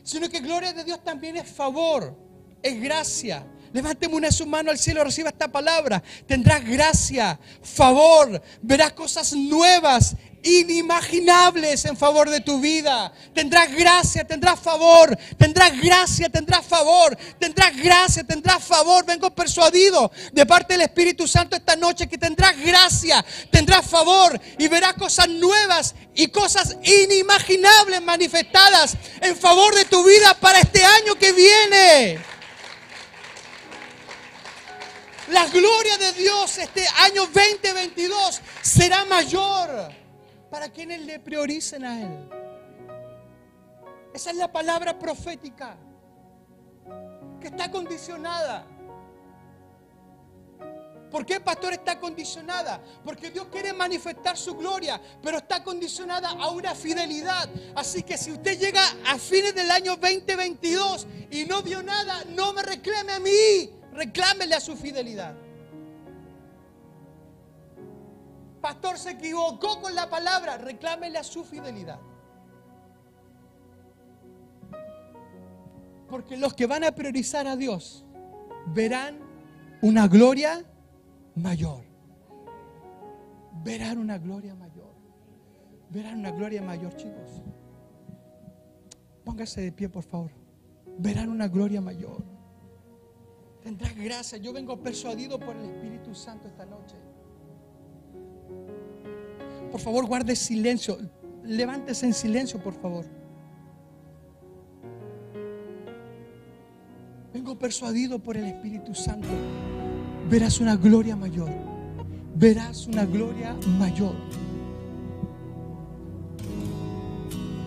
sino 0.02 0.28
que 0.28 0.40
gloria 0.40 0.72
de 0.72 0.84
Dios 0.84 1.02
también 1.04 1.36
es 1.36 1.48
favor, 1.48 2.16
es 2.62 2.80
gracia. 2.80 3.46
Levánteme 3.72 4.14
una 4.14 4.30
su 4.30 4.46
mano 4.46 4.70
al 4.70 4.78
cielo, 4.78 5.04
reciba 5.04 5.28
esta 5.28 5.48
palabra. 5.48 6.02
Tendrás 6.26 6.64
gracia, 6.64 7.38
favor, 7.62 8.40
verás 8.62 8.92
cosas 8.92 9.34
nuevas 9.34 10.16
inimaginables 10.46 11.84
en 11.84 11.96
favor 11.96 12.30
de 12.30 12.40
tu 12.40 12.60
vida. 12.60 13.12
Tendrás 13.34 13.72
gracia, 13.72 14.24
tendrás 14.24 14.60
favor, 14.60 15.16
tendrás 15.36 15.78
gracia, 15.80 16.28
tendrás 16.28 16.64
favor, 16.64 17.16
tendrás 17.38 17.76
gracia, 17.76 18.24
tendrás 18.24 18.62
favor. 18.62 19.04
Vengo 19.04 19.30
persuadido 19.30 20.10
de 20.32 20.46
parte 20.46 20.74
del 20.74 20.82
Espíritu 20.82 21.26
Santo 21.26 21.56
esta 21.56 21.74
noche 21.74 22.06
que 22.06 22.16
tendrás 22.16 22.56
gracia, 22.58 23.24
tendrás 23.50 23.86
favor 23.86 24.40
y 24.58 24.68
verás 24.68 24.94
cosas 24.94 25.28
nuevas 25.28 25.94
y 26.14 26.28
cosas 26.28 26.76
inimaginables 26.84 28.00
manifestadas 28.02 28.96
en 29.20 29.36
favor 29.36 29.74
de 29.74 29.84
tu 29.86 30.04
vida 30.04 30.32
para 30.40 30.60
este 30.60 30.84
año 30.84 31.16
que 31.16 31.32
viene. 31.32 32.18
La 35.28 35.44
gloria 35.46 35.98
de 35.98 36.12
Dios 36.12 36.56
este 36.58 36.86
año 36.98 37.26
2022 37.26 38.40
será 38.62 39.04
mayor 39.06 40.05
para 40.50 40.68
quienes 40.68 41.00
le 41.02 41.18
prioricen 41.18 41.84
a 41.84 42.00
Él. 42.02 42.28
Esa 44.14 44.30
es 44.30 44.36
la 44.36 44.50
palabra 44.50 44.98
profética 44.98 45.76
que 47.40 47.48
está 47.48 47.70
condicionada. 47.70 48.66
¿Por 51.10 51.24
qué, 51.24 51.40
pastor, 51.40 51.72
está 51.72 51.98
condicionada? 52.00 52.80
Porque 53.04 53.30
Dios 53.30 53.46
quiere 53.50 53.72
manifestar 53.72 54.36
su 54.36 54.54
gloria, 54.56 55.00
pero 55.22 55.38
está 55.38 55.62
condicionada 55.62 56.30
a 56.30 56.50
una 56.50 56.74
fidelidad. 56.74 57.48
Así 57.74 58.02
que 58.02 58.18
si 58.18 58.32
usted 58.32 58.58
llega 58.58 58.82
a 59.06 59.18
fines 59.18 59.54
del 59.54 59.70
año 59.70 59.96
2022 59.96 61.06
y 61.30 61.44
no 61.44 61.62
vio 61.62 61.82
nada, 61.82 62.24
no 62.30 62.52
me 62.52 62.62
reclame 62.62 63.12
a 63.12 63.20
mí, 63.20 63.70
reclámele 63.92 64.54
a 64.54 64.60
su 64.60 64.76
fidelidad. 64.76 65.34
Pastor 68.60 68.98
se 68.98 69.10
equivocó 69.12 69.80
con 69.80 69.94
la 69.94 70.08
palabra, 70.08 70.58
reclámele 70.58 71.18
a 71.18 71.24
su 71.24 71.44
fidelidad. 71.44 72.00
Porque 76.08 76.36
los 76.36 76.54
que 76.54 76.66
van 76.66 76.84
a 76.84 76.92
priorizar 76.92 77.46
a 77.46 77.56
Dios 77.56 78.04
verán 78.66 79.18
una 79.82 80.08
gloria 80.08 80.64
mayor. 81.34 81.84
Verán 83.64 83.98
una 83.98 84.18
gloria 84.18 84.54
mayor. 84.54 84.94
Verán 85.90 86.20
una 86.20 86.30
gloria 86.30 86.62
mayor, 86.62 86.94
chicos. 86.96 87.42
Póngase 89.24 89.60
de 89.60 89.72
pie, 89.72 89.88
por 89.88 90.04
favor. 90.04 90.30
Verán 90.98 91.28
una 91.28 91.48
gloria 91.48 91.80
mayor. 91.80 92.22
Tendrás 93.62 93.96
gracia. 93.96 94.38
Yo 94.38 94.52
vengo 94.52 94.80
persuadido 94.80 95.38
por 95.38 95.56
el 95.56 95.64
Espíritu 95.64 96.14
Santo 96.14 96.46
esta 96.46 96.64
noche. 96.64 96.96
Por 99.76 99.82
favor, 99.82 100.06
guarde 100.06 100.34
silencio. 100.34 100.96
Levántese 101.44 102.06
en 102.06 102.14
silencio, 102.14 102.58
por 102.58 102.72
favor. 102.72 103.04
Vengo 107.34 107.58
persuadido 107.58 108.18
por 108.18 108.38
el 108.38 108.46
Espíritu 108.46 108.94
Santo. 108.94 109.28
Verás 110.30 110.60
una 110.60 110.76
gloria 110.76 111.14
mayor. 111.14 111.50
Verás 112.34 112.86
una 112.86 113.04
gloria 113.04 113.54
mayor. 113.78 114.14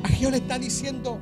Ageo 0.01 0.31
le 0.31 0.37
está 0.37 0.57
diciendo, 0.57 1.19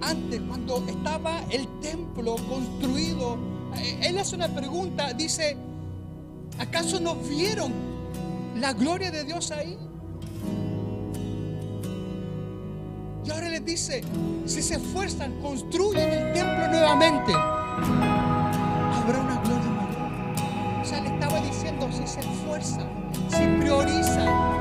antes 0.00 0.40
cuando 0.40 0.84
estaba 0.88 1.40
el 1.52 1.68
templo 1.80 2.34
construido, 2.48 3.38
eh, 3.76 4.08
él 4.08 4.18
hace 4.18 4.34
una 4.34 4.48
pregunta, 4.48 5.12
dice, 5.12 5.56
¿acaso 6.58 6.98
no 6.98 7.14
vieron 7.14 7.91
la 8.56 8.72
gloria 8.72 9.10
de 9.10 9.24
Dios 9.24 9.50
ahí. 9.50 9.78
Y 13.24 13.30
ahora 13.30 13.48
les 13.48 13.64
dice, 13.64 14.02
si 14.46 14.62
se 14.62 14.74
esfuerzan, 14.74 15.40
construyen 15.40 16.10
el 16.10 16.32
templo 16.32 16.68
nuevamente, 16.68 17.32
habrá 17.32 19.20
una 19.20 19.40
gloria 19.42 19.70
mayor. 19.70 20.80
O 20.80 20.84
sea, 20.84 21.00
le 21.00 21.08
estaba 21.14 21.40
diciendo, 21.40 21.88
si 21.92 22.06
se 22.06 22.20
esfuerzan, 22.20 22.88
si 23.28 23.46
priorizan, 23.60 24.51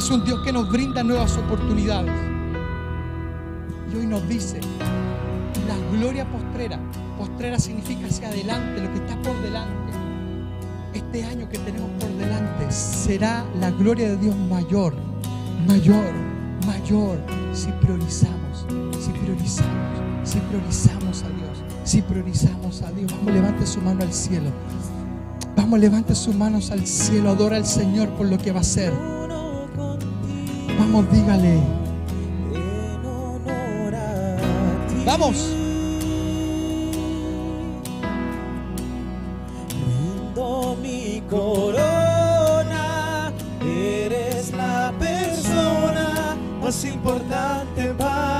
es 0.00 0.10
un 0.10 0.24
Dios 0.24 0.40
que 0.42 0.50
nos 0.50 0.66
brinda 0.70 1.02
nuevas 1.02 1.36
oportunidades. 1.36 2.10
Y 3.92 3.96
hoy 3.96 4.06
nos 4.06 4.26
dice, 4.26 4.58
la 5.68 5.76
gloria 5.98 6.24
postrera, 6.24 6.80
postrera 7.18 7.58
significa 7.58 8.06
hacia 8.06 8.28
adelante, 8.28 8.80
lo 8.80 8.90
que 8.92 8.96
está 8.96 9.20
por 9.20 9.38
delante. 9.42 9.92
Este 10.94 11.22
año 11.22 11.46
que 11.50 11.58
tenemos 11.58 11.90
por 12.00 12.08
delante 12.16 12.70
será 12.70 13.44
la 13.60 13.70
gloria 13.70 14.08
de 14.08 14.16
Dios 14.16 14.34
mayor, 14.48 14.94
mayor, 15.68 16.14
mayor, 16.66 17.18
si 17.52 17.70
priorizamos, 17.72 18.64
si 18.98 19.10
priorizamos, 19.10 20.00
si 20.24 20.38
priorizamos 20.38 21.22
a 21.24 21.28
Dios, 21.28 21.62
si 21.84 22.00
priorizamos 22.00 22.80
a 22.80 22.90
Dios. 22.92 23.12
Vamos, 23.18 23.34
levante 23.34 23.66
su 23.66 23.82
mano 23.82 24.00
al 24.02 24.14
cielo. 24.14 24.50
Vamos, 25.56 25.78
levante 25.78 26.14
sus 26.14 26.34
manos 26.34 26.70
al 26.70 26.86
cielo, 26.86 27.28
adora 27.28 27.56
al 27.56 27.66
Señor 27.66 28.08
por 28.10 28.26
lo 28.26 28.38
que 28.38 28.50
va 28.50 28.58
a 28.58 28.62
hacer. 28.62 28.94
Vamos, 30.92 31.12
dígale. 31.12 31.60
Vamos. 35.06 35.36
Rindo 39.68 40.76
mi 40.82 41.22
corona, 41.30 43.32
eres 43.64 44.52
la 44.52 44.92
persona 44.98 46.36
más 46.60 46.84
importante 46.84 47.94
para 47.96 48.39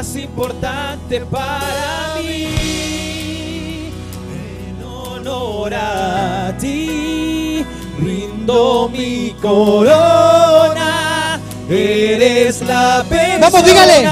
más 0.00 0.16
importante 0.16 1.20
para 1.26 2.14
mí. 2.22 3.92
En 4.34 4.82
honor 4.82 5.74
a 5.74 6.56
ti, 6.58 7.62
rindo 7.98 8.88
mi 8.90 9.36
corona. 9.42 11.38
Eres 11.68 12.62
la 12.62 13.04
persona 13.06 13.38
Vamos, 13.50 13.62
dígale. 13.62 14.08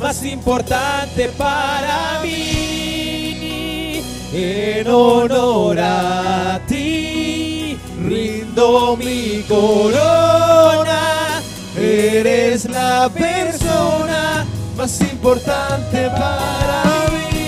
más 0.00 0.24
importante 0.24 1.28
para 1.36 2.20
mí. 2.22 4.02
En 4.32 4.88
honor 4.88 5.78
a 5.78 6.58
ti, 6.66 7.78
rindo 8.02 8.96
mi 8.96 9.42
corona. 9.46 11.42
Eres 11.76 12.64
la 12.64 13.10
persona 13.10 14.46
más 14.78 15.00
importante 15.00 16.08
para 16.10 16.84
mí. 17.10 17.40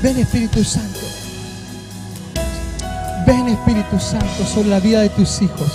Ven 0.00 0.18
Espíritu 0.18 0.62
Santo. 0.62 1.00
Ven 3.26 3.48
Espíritu 3.48 3.98
Santo 3.98 4.46
sobre 4.46 4.68
la 4.68 4.78
vida 4.78 5.00
de 5.00 5.08
tus 5.08 5.42
hijos. 5.42 5.72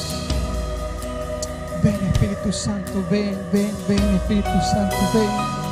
Ven 1.84 2.00
Espíritu 2.14 2.54
Santo, 2.54 3.06
ven, 3.12 3.38
ven, 3.52 3.72
ven 3.90 4.16
Espíritu 4.16 4.62
Santo, 4.72 4.96
ven. 5.14 5.65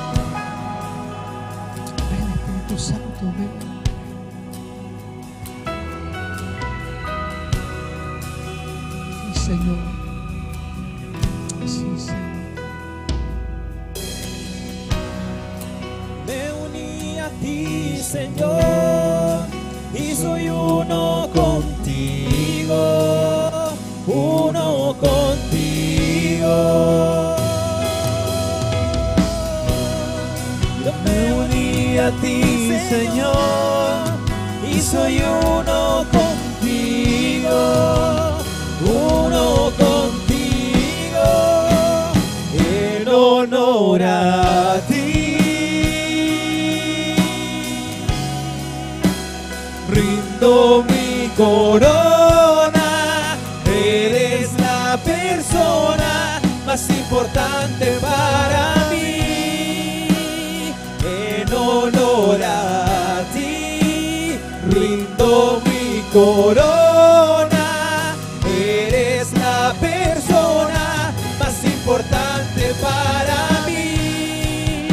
Corona, 66.44 68.16
eres 68.46 69.32
la 69.32 69.74
persona 69.80 71.14
más 71.40 71.64
importante 71.64 72.74
para 72.82 73.66
mí. 73.66 74.90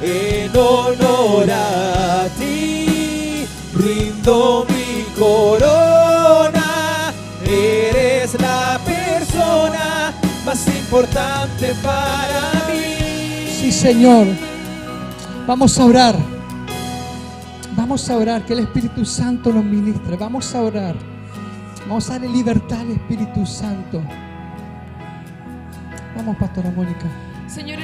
En 0.00 0.56
honor 0.56 1.50
a 1.50 2.28
ti, 2.38 3.46
rindo 3.74 4.64
mi 4.68 5.02
corona. 5.18 7.12
Eres 7.44 8.40
la 8.40 8.78
persona 8.84 10.14
más 10.44 10.68
importante 10.68 11.74
para 11.82 12.42
mí. 12.68 13.48
Sí, 13.60 13.72
Señor. 13.72 14.28
Vamos 15.48 15.76
a 15.80 15.84
orar. 15.84 16.29
Vamos 17.90 18.08
a 18.08 18.16
orar, 18.18 18.46
que 18.46 18.52
el 18.52 18.60
Espíritu 18.60 19.04
Santo 19.04 19.52
nos 19.52 19.64
ministre. 19.64 20.16
Vamos 20.16 20.54
a 20.54 20.62
orar. 20.62 20.94
Vamos 21.88 22.08
a 22.08 22.12
darle 22.12 22.28
libertad 22.28 22.82
al 22.82 22.92
Espíritu 22.92 23.44
Santo. 23.44 24.00
Vamos, 26.14 26.36
Pastora 26.36 26.70
Mónica. 26.70 27.06
Señor, 27.48 27.80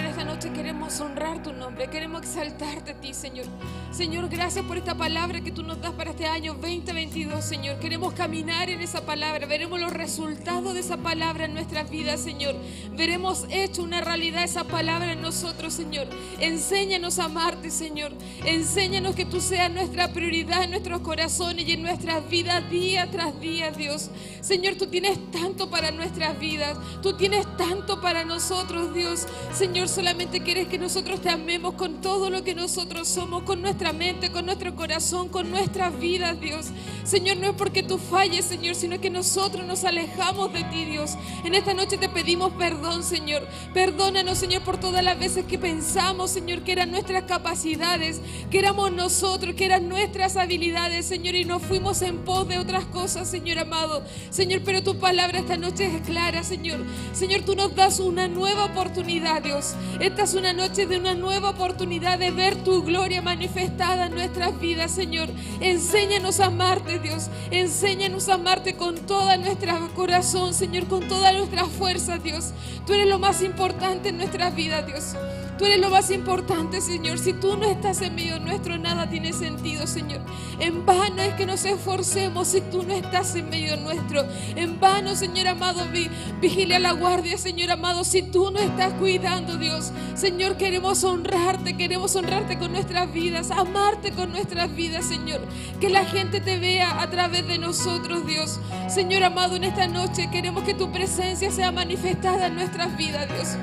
queremos 1.91 2.23
exaltarte 2.23 2.93
a 2.93 2.95
ti, 2.95 3.15
Señor. 3.15 3.47
Señor, 3.91 4.29
gracias 4.29 4.65
por 4.65 4.77
esta 4.77 4.95
palabra 4.95 5.41
que 5.41 5.51
tú 5.51 5.63
nos 5.63 5.81
das 5.81 5.93
para 5.93 6.11
este 6.11 6.27
año 6.27 6.55
2022, 6.55 7.45
Señor. 7.45 7.79
Queremos 7.79 8.13
caminar 8.13 8.69
en 8.69 8.81
esa 8.81 9.07
palabra, 9.07 9.47
veremos 9.47 9.81
los 9.81 9.93
resultados 9.93 10.75
de 10.75 10.81
esa 10.81 10.99
palabra 10.99 11.47
en 11.47 11.55
nuestras 11.55 11.89
vidas, 11.89 12.21
Señor. 12.21 12.57
Veremos 12.93 13.47
hecho 13.49 13.83
una 13.83 14.01
realidad 14.01 14.45
esa 14.45 14.65
palabra 14.65 15.13
en 15.13 15.23
nosotros, 15.23 15.73
Señor. 15.73 16.09
Enséñanos 16.41 17.19
a 17.19 17.25
amarte, 17.25 17.71
Señor. 17.71 18.13
Enséñanos 18.45 19.15
que 19.15 19.25
tú 19.25 19.41
seas 19.41 19.71
nuestra 19.71 20.13
prioridad 20.13 20.65
en 20.65 20.71
nuestros 20.73 21.01
corazones 21.01 21.67
y 21.67 21.73
en 21.73 21.83
nuestras 21.83 22.29
vidas 22.29 22.69
día 22.71 23.09
tras 23.11 23.39
día, 23.41 23.71
Dios. 23.71 24.11
Señor, 24.41 24.75
tú 24.75 24.87
tienes 24.87 25.19
tanto 25.31 25.71
para 25.71 25.91
nuestras 25.91 26.39
vidas. 26.39 26.77
Tú 27.03 27.15
tienes 27.15 27.47
tanto 27.57 28.01
para 28.01 28.25
nosotros, 28.25 28.93
Dios. 28.93 29.27
Señor, 29.55 29.89
solamente 29.89 30.43
quieres 30.43 30.69
que 30.69 30.79
nosotros 30.79 31.21
te 31.21 31.31
amemos 31.31 31.75
con 31.77 32.01
todo 32.01 32.31
lo 32.31 32.43
que 32.43 32.55
nosotros 32.55 33.07
somos, 33.07 33.43
con 33.43 33.61
nuestra 33.61 33.93
mente, 33.93 34.33
con 34.33 34.47
nuestro 34.47 34.75
corazón, 34.75 35.29
con 35.29 35.51
nuestras 35.51 35.99
vidas, 35.99 36.41
Dios. 36.41 36.67
Señor, 37.05 37.37
no 37.37 37.49
es 37.49 37.55
porque 37.55 37.83
tú 37.83 37.99
falles, 37.99 38.45
Señor, 38.45 38.75
sino 38.75 39.01
que 39.01 39.11
nosotros 39.11 39.67
nos 39.67 39.85
alejamos 39.85 40.53
de 40.53 40.65
ti, 40.65 40.85
Dios. 40.87 41.17
En 41.45 41.55
esta 41.55 41.75
noche 41.75 41.99
te 41.99 42.09
pedimos 42.09 42.53
perdón, 42.55 43.03
Señor. 43.03 43.47
Perdónanos, 43.75 44.39
Señor, 44.39 44.63
por 44.63 44.79
todas 44.79 45.05
las 45.05 45.19
veces 45.19 45.45
que 45.45 45.59
pensamos, 45.59 46.31
Señor, 46.31 46.63
que 46.63 46.73
eran 46.73 46.91
nuestras 46.91 47.25
capacidades, 47.25 48.21
que 48.51 48.59
éramos 48.59 48.91
nosotros, 48.93 49.55
que 49.55 49.67
eran 49.67 49.89
nuestras 49.89 50.37
habilidades, 50.37 51.07
Señor, 51.07 51.35
y 51.35 51.45
nos 51.45 51.63
fuimos 51.63 52.01
en 52.03 52.19
pos 52.25 52.49
de 52.49 52.59
otras 52.59 52.87
cosas, 52.87 53.29
Señor 53.29 53.59
amado. 53.59 54.03
Señor, 54.31 54.63
pero 54.65 54.83
tu 54.83 54.99
palabra 54.99 55.41
esta 55.41 55.57
noche 55.57 55.87
es 55.87 56.01
clara, 56.07 56.43
Señor. 56.43 56.81
Señor, 57.13 57.43
tú 57.43 57.55
nos 57.55 57.75
das 57.75 58.01
una 58.01 58.29
nueva 58.29 58.65
oportunidad, 58.65 59.43
Dios. 59.43 59.75
Esta 60.01 60.23
es 60.23 60.35
una 60.35 60.53
noche 60.53 60.87
de 60.87 60.99
una 60.99 61.15
nueva 61.15 61.51
oportunidad 61.51 61.66
de 61.75 62.31
ver 62.31 62.57
tu 62.63 62.83
gloria 62.83 63.23
manifestada 63.23 64.07
en 64.07 64.15
nuestras 64.15 64.59
vidas, 64.59 64.93
Señor. 64.93 65.29
Enséñanos 65.61 66.41
a 66.41 66.47
amarte, 66.47 66.99
Dios. 67.01 67.29
Enséñanos 67.51 68.29
a 68.29 68.35
amarte 68.35 68.77
con 68.77 68.95
toda 69.07 69.37
nuestro 69.37 69.73
corazón, 69.95 70.55
Señor, 70.55 70.87
con 70.87 71.07
toda 71.09 71.33
nuestra 71.33 71.65
fuerza, 71.65 72.19
Dios. 72.19 72.53
Tú 72.87 72.93
eres 72.93 73.09
lo 73.09 73.19
más 73.19 73.43
importante 73.43 74.11
en 74.11 74.19
nuestras 74.19 74.55
vidas, 74.55 74.87
Dios. 74.87 75.17
Tú 75.59 75.65
eres 75.65 75.81
lo 75.81 75.89
más 75.89 76.11
importante, 76.11 76.83
Señor. 76.83 77.19
Si 77.19 77.33
tú 77.33 77.57
no 77.57 77.65
estás 77.65 78.03
en 78.03 78.15
medio 78.15 78.39
nuestro, 78.39 78.77
nada 78.77 79.09
tiene 79.09 79.33
sentido, 79.33 79.87
Señor. 79.87 80.21
En 80.59 80.85
vano 80.85 81.23
es 81.23 81.33
que 81.33 81.47
nos 81.47 81.65
esforcemos 81.65 82.49
si 82.49 82.61
tú 82.61 82.83
no 82.83 82.93
estás 82.93 83.35
en 83.37 83.49
medio 83.49 83.77
nuestro. 83.79 84.27
En 84.55 84.79
vano, 84.79 85.17
Señor 85.17 85.47
amado, 85.49 85.87
vi- 85.91 86.11
vigilia 86.43 86.79
la 86.79 86.93
guardia, 86.93 87.39
Señor 87.39 87.71
amado, 87.71 88.05
si 88.05 88.21
tú 88.21 88.51
no 88.51 88.59
estás 88.59 88.93
cuidando, 88.95 89.57
Dios. 89.57 89.93
Señor, 90.15 90.59
queremos 90.59 91.03
honrarte, 91.05 91.75
queremos 91.75 92.15
honrarte 92.17 92.59
con 92.59 92.73
nuestras 92.73 93.11
vidas, 93.11 93.51
amarte 93.51 94.13
con 94.13 94.33
nuestras 94.33 94.75
vidas, 94.77 95.07
Señor. 95.07 95.41
Que 95.81 95.89
la 95.89 96.05
gente 96.05 96.43
te 96.43 96.59
vea 96.59 97.01
a 97.01 97.09
través 97.09 97.47
de 97.49 97.57
nosotros, 97.57 98.27
Dios. 98.27 98.61
Señor 98.89 99.23
amado, 99.25 99.57
en 99.57 99.65
esta 99.65 99.87
noche 99.89 100.29
queremos 100.31 100.65
que 100.65 100.75
tu 100.75 100.93
presencia 100.93 101.51
sea 101.51 101.73
manifestada 101.73 102.49
en 102.49 102.57
nuestras 102.57 102.95
vidas, 102.99 103.27
Dios. 103.29 103.57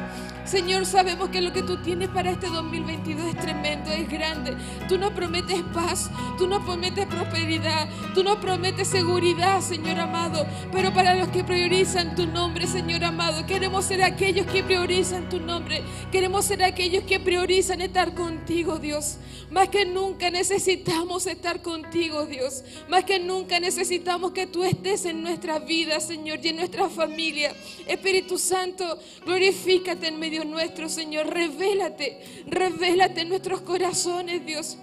Señor, 0.46 0.86
sabemos 0.86 1.30
que 1.30 1.40
lo 1.40 1.54
que 1.54 1.64
tú 1.64 1.78
tienes 1.78 2.10
para 2.10 2.32
este 2.32 2.48
2022 2.48 3.28
es 3.28 3.40
tremendo, 3.40 3.92
es 3.92 4.10
grande. 4.10 4.56
Tú 4.90 4.98
nos 4.98 5.12
prometes 5.12 5.62
paz, 5.74 6.12
tú 6.38 6.48
nos 6.48 6.64
prometes 6.66 7.08
prosperidad, 7.08 7.88
tú 8.14 8.24
nos 8.24 8.38
prometes 8.38 8.90
seguridad, 8.90 9.62
Señor 9.62 10.00
amado. 10.00 10.46
Pero 10.72 10.94
para 10.94 11.16
los 11.16 11.30
que 11.30 11.46
priorizan 11.46 12.16
tu 12.16 12.28
nombre, 12.28 12.68
Señor 12.68 13.06
amado, 13.06 13.46
queremos 13.46 13.86
ser 13.86 14.04
aquellos 14.04 14.46
que 14.46 14.64
priorizan 14.64 15.30
tu 15.30 15.40
nombre. 15.40 15.82
Queremos 16.12 16.46
ser 16.46 16.62
aquellos 16.62 17.06
que 17.06 17.22
priorizan 17.22 17.80
estar 17.80 18.14
contigo, 18.14 18.80
Dios. 18.80 19.18
Más 19.50 19.70
que 19.70 19.86
nunca 19.86 20.30
necesitamos 20.30 21.26
estar 21.26 21.62
contigo, 21.62 22.26
Dios. 22.26 22.64
Más 22.90 23.06
que 23.06 23.20
nunca 23.20 23.60
necesitamos 23.60 24.32
que 24.32 24.48
tú 24.48 24.64
estés 24.64 25.06
en 25.06 25.22
nuestra 25.22 25.60
vida, 25.60 26.00
Señor, 26.00 26.40
y 26.44 26.50
en 26.50 26.58
nuestra 26.58 26.90
familia. 26.90 27.56
Espíritu 27.88 28.38
Santo, 28.38 29.00
glorifícate 29.26 30.08
en 30.08 30.20
medio 30.20 30.33
nuestro, 30.40 30.90
Señor. 30.90 31.28
Revélate, 31.28 32.22
revélate 32.48 33.22
en 33.22 33.30
nuestros 33.30 33.62
corazones, 33.62 34.46
Dios. 34.46 34.78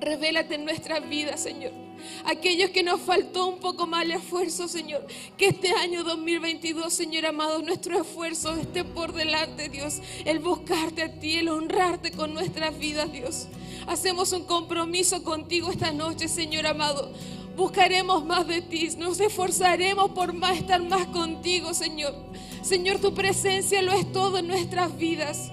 Revélate 0.00 0.56
en 0.56 0.64
nuestra 0.64 1.00
vida, 1.00 1.36
Señor. 1.36 1.72
Aquellos 2.24 2.70
que 2.70 2.82
nos 2.82 3.00
faltó 3.00 3.46
un 3.46 3.58
poco 3.58 3.86
más 3.86 4.04
el 4.04 4.12
esfuerzo, 4.12 4.68
Señor. 4.68 5.06
Que 5.38 5.46
este 5.46 5.70
año 5.70 6.04
2022, 6.04 6.92
Señor 6.92 7.26
amado, 7.26 7.62
nuestro 7.62 8.00
esfuerzo 8.00 8.54
esté 8.54 8.84
por 8.84 9.12
delante, 9.12 9.68
Dios. 9.68 10.00
El 10.24 10.40
buscarte 10.40 11.02
a 11.02 11.20
ti, 11.20 11.36
el 11.36 11.48
honrarte 11.48 12.10
con 12.10 12.34
nuestras 12.34 12.78
vidas, 12.78 13.10
Dios. 13.12 13.46
Hacemos 13.86 14.32
un 14.32 14.44
compromiso 14.44 15.22
contigo 15.22 15.70
esta 15.70 15.92
noche, 15.92 16.28
Señor 16.28 16.66
amado. 16.66 17.12
Buscaremos 17.56 18.24
más 18.24 18.48
de 18.48 18.62
ti, 18.62 18.88
nos 18.98 19.20
esforzaremos 19.20 20.10
por 20.10 20.32
más 20.32 20.58
estar 20.58 20.82
más 20.82 21.06
contigo, 21.06 21.72
Señor. 21.72 22.14
Señor, 22.64 22.98
tu 22.98 23.12
presencia 23.12 23.82
lo 23.82 23.92
es 23.92 24.10
todo 24.10 24.38
en 24.38 24.46
nuestras 24.46 24.96
vidas. 24.96 25.52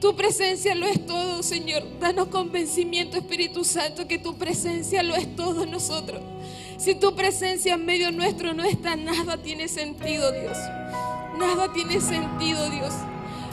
Tu 0.00 0.16
presencia 0.16 0.74
lo 0.74 0.86
es 0.86 1.04
todo, 1.04 1.42
Señor. 1.42 1.82
Danos 2.00 2.28
convencimiento, 2.28 3.18
Espíritu 3.18 3.62
Santo, 3.62 4.08
que 4.08 4.18
tu 4.18 4.38
presencia 4.38 5.02
lo 5.02 5.14
es 5.14 5.36
todo 5.36 5.64
en 5.64 5.70
nosotros. 5.70 6.22
Si 6.78 6.94
tu 6.94 7.14
presencia 7.14 7.74
en 7.74 7.84
medio 7.84 8.10
nuestro 8.10 8.54
no 8.54 8.64
está, 8.64 8.96
nada 8.96 9.36
tiene 9.36 9.68
sentido, 9.68 10.32
Dios. 10.32 10.56
Nada 11.38 11.70
tiene 11.74 12.00
sentido, 12.00 12.70
Dios. 12.70 12.94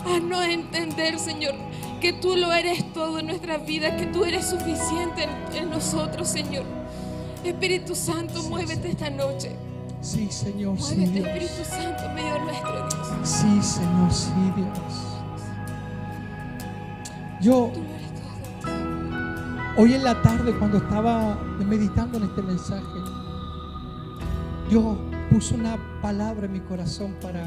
Haznos 0.05 0.45
entender, 0.45 1.19
Señor, 1.19 1.55
que 1.99 2.13
tú 2.13 2.37
lo 2.37 2.53
eres 2.53 2.93
todo 2.93 3.19
en 3.19 3.27
nuestra 3.27 3.57
vida, 3.57 3.97
que 3.97 4.05
tú 4.05 4.23
eres 4.23 4.49
suficiente 4.49 5.23
en, 5.23 5.57
en 5.57 5.69
nosotros, 5.69 6.29
Señor. 6.29 6.63
Espíritu 7.43 7.95
Santo, 7.95 8.43
muévete 8.43 8.91
esta 8.91 9.09
noche. 9.09 9.51
Sí, 10.03 10.27
Señor, 10.29 10.77
sí, 10.81 10.97
Dios. 10.97 11.25
Espíritu 11.25 11.63
Santo, 11.63 12.03
medio 12.13 12.37
nuestro, 12.43 12.89
Dios. 12.89 13.17
Sí, 13.23 13.61
Señor, 13.63 14.11
sí, 14.11 14.31
Dios. 14.53 15.13
Yo 17.39 17.71
hoy 19.77 19.93
en 19.93 20.03
la 20.03 20.21
tarde 20.21 20.53
cuando 20.59 20.79
estaba 20.79 21.35
meditando 21.65 22.17
en 22.17 22.25
este 22.25 22.41
mensaje, 22.41 22.99
Dios 24.69 24.97
puso 25.31 25.55
una 25.55 25.77
palabra 26.01 26.47
en 26.47 26.51
mi 26.51 26.59
corazón 26.59 27.15
para... 27.21 27.41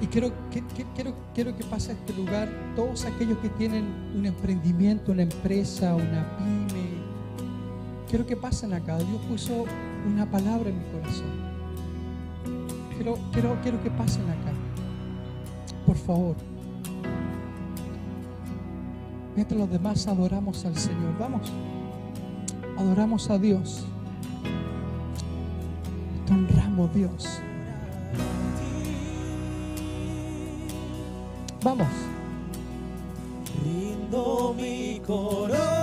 Y 0.00 0.08
quiero, 0.08 0.32
quiero, 0.96 1.14
quiero 1.34 1.56
que 1.56 1.62
pase 1.62 1.92
a 1.92 1.94
este 1.94 2.14
lugar 2.14 2.48
todos 2.74 3.04
aquellos 3.04 3.38
que 3.38 3.48
tienen 3.50 3.84
un 4.16 4.26
emprendimiento, 4.26 5.12
una 5.12 5.22
empresa, 5.22 5.94
una 5.94 6.36
pyme. 6.36 6.88
Quiero 8.08 8.26
que 8.26 8.36
pasen 8.36 8.74
acá. 8.74 8.98
Dios 8.98 9.20
puso 9.28 9.66
una 10.06 10.30
palabra 10.30 10.70
en 10.70 10.78
mi 10.78 10.84
corazón. 10.84 11.54
Quiero, 12.94 13.18
quiero, 13.32 13.56
quiero 13.62 13.82
que 13.82 13.90
pasen 13.90 14.22
acá. 14.24 14.52
Por 15.86 15.96
favor. 15.96 16.36
Mientras 19.34 19.58
los 19.58 19.70
demás 19.70 20.06
adoramos 20.06 20.64
al 20.64 20.76
Señor. 20.76 21.18
Vamos. 21.18 21.52
Adoramos 22.78 23.30
a 23.30 23.38
Dios. 23.38 23.86
Te 26.26 26.32
honramos, 26.32 26.94
Dios. 26.94 27.40
Vamos. 31.62 31.88
Rindo 33.64 34.54
mi 34.56 35.00
corona, 35.06 35.73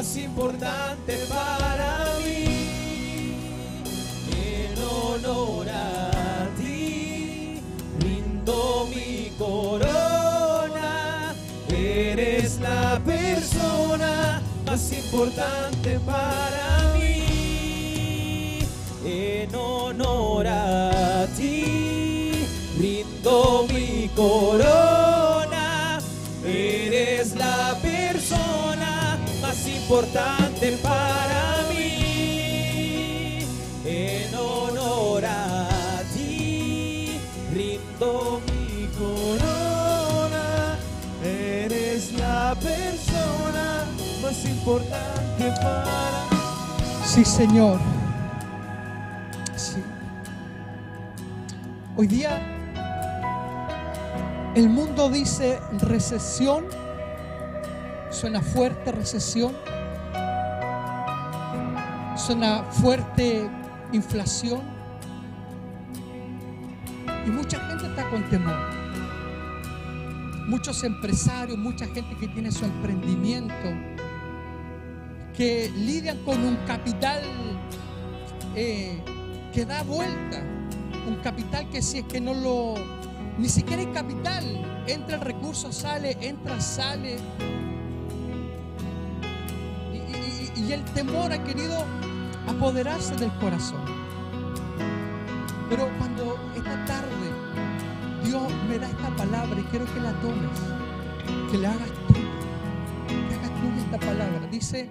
más 0.00 0.16
importante 0.16 1.14
para 1.28 2.06
mí. 2.24 2.70
En 4.32 4.72
honor 4.82 5.68
a 5.68 6.48
ti, 6.58 7.60
rindo 7.98 8.88
mi 8.88 9.30
corona, 9.36 11.34
eres 11.68 12.60
la 12.60 12.98
persona 13.04 14.40
más 14.64 14.90
importante 14.90 16.00
para 16.06 16.94
mí. 16.98 18.60
En 19.04 19.54
honor 19.54 20.46
a 20.46 21.26
ti, 21.36 22.46
rindo 22.78 23.66
mi 23.68 24.08
corona. 24.16 24.89
Importante 29.90 30.78
para 30.84 31.66
mí. 31.68 33.40
En 33.84 34.32
honor 34.36 35.24
a 35.24 35.68
ti, 36.14 37.18
rindo 37.52 38.40
mi 38.46 38.86
corona. 38.96 40.78
Eres 41.24 42.12
la 42.12 42.54
persona 42.54 43.84
más 44.22 44.44
importante 44.44 45.50
para 45.60 46.28
mí. 46.30 46.36
Sí, 47.04 47.24
Señor. 47.24 47.80
Sí. 49.56 49.82
Hoy 51.96 52.06
día 52.06 52.40
el 54.54 54.68
mundo 54.68 55.10
dice 55.10 55.58
recesión. 55.80 56.66
Suena 58.12 58.40
fuerte 58.40 58.92
recesión. 58.92 59.69
Suena 62.26 62.62
fuerte 62.64 63.48
inflación. 63.92 64.60
Y 67.26 67.30
mucha 67.30 67.58
gente 67.66 67.86
está 67.86 68.08
con 68.10 68.22
temor. 68.28 68.58
Muchos 70.46 70.84
empresarios, 70.84 71.56
mucha 71.56 71.86
gente 71.86 72.14
que 72.20 72.28
tiene 72.28 72.52
su 72.52 72.64
emprendimiento 72.66 73.54
que 75.34 75.70
lidian 75.74 76.18
con 76.18 76.44
un 76.44 76.56
capital 76.66 77.22
eh, 78.54 79.02
que 79.54 79.64
da 79.64 79.82
vuelta, 79.82 80.42
un 81.08 81.16
capital 81.22 81.70
que 81.70 81.80
si 81.80 81.98
es 81.98 82.04
que 82.04 82.20
no 82.20 82.34
lo, 82.34 82.74
ni 83.38 83.48
siquiera 83.48 83.80
hay 83.80 83.88
capital, 83.88 84.44
entra 84.86 85.16
el 85.16 85.22
recurso, 85.22 85.72
sale, 85.72 86.18
entra, 86.20 86.60
sale. 86.60 87.16
Y 90.56 90.72
el 90.72 90.84
temor 90.92 91.32
ha 91.32 91.42
querido 91.42 91.84
apoderarse 92.50 93.14
del 93.16 93.32
corazón. 93.34 93.80
Pero 95.68 95.88
cuando 95.98 96.38
esta 96.56 96.84
tarde 96.84 97.30
Dios 98.24 98.42
me 98.68 98.78
da 98.78 98.88
esta 98.88 99.08
palabra 99.16 99.58
y 99.58 99.64
quiero 99.64 99.86
que 99.86 100.00
la 100.00 100.12
tomes, 100.20 100.60
que 101.50 101.58
la 101.58 101.70
hagas 101.70 101.90
tuya, 102.08 103.28
que 103.28 103.34
hagas 103.34 103.50
tuya 103.60 103.84
esta 103.84 103.98
palabra. 103.98 104.40
Dice, 104.50 104.90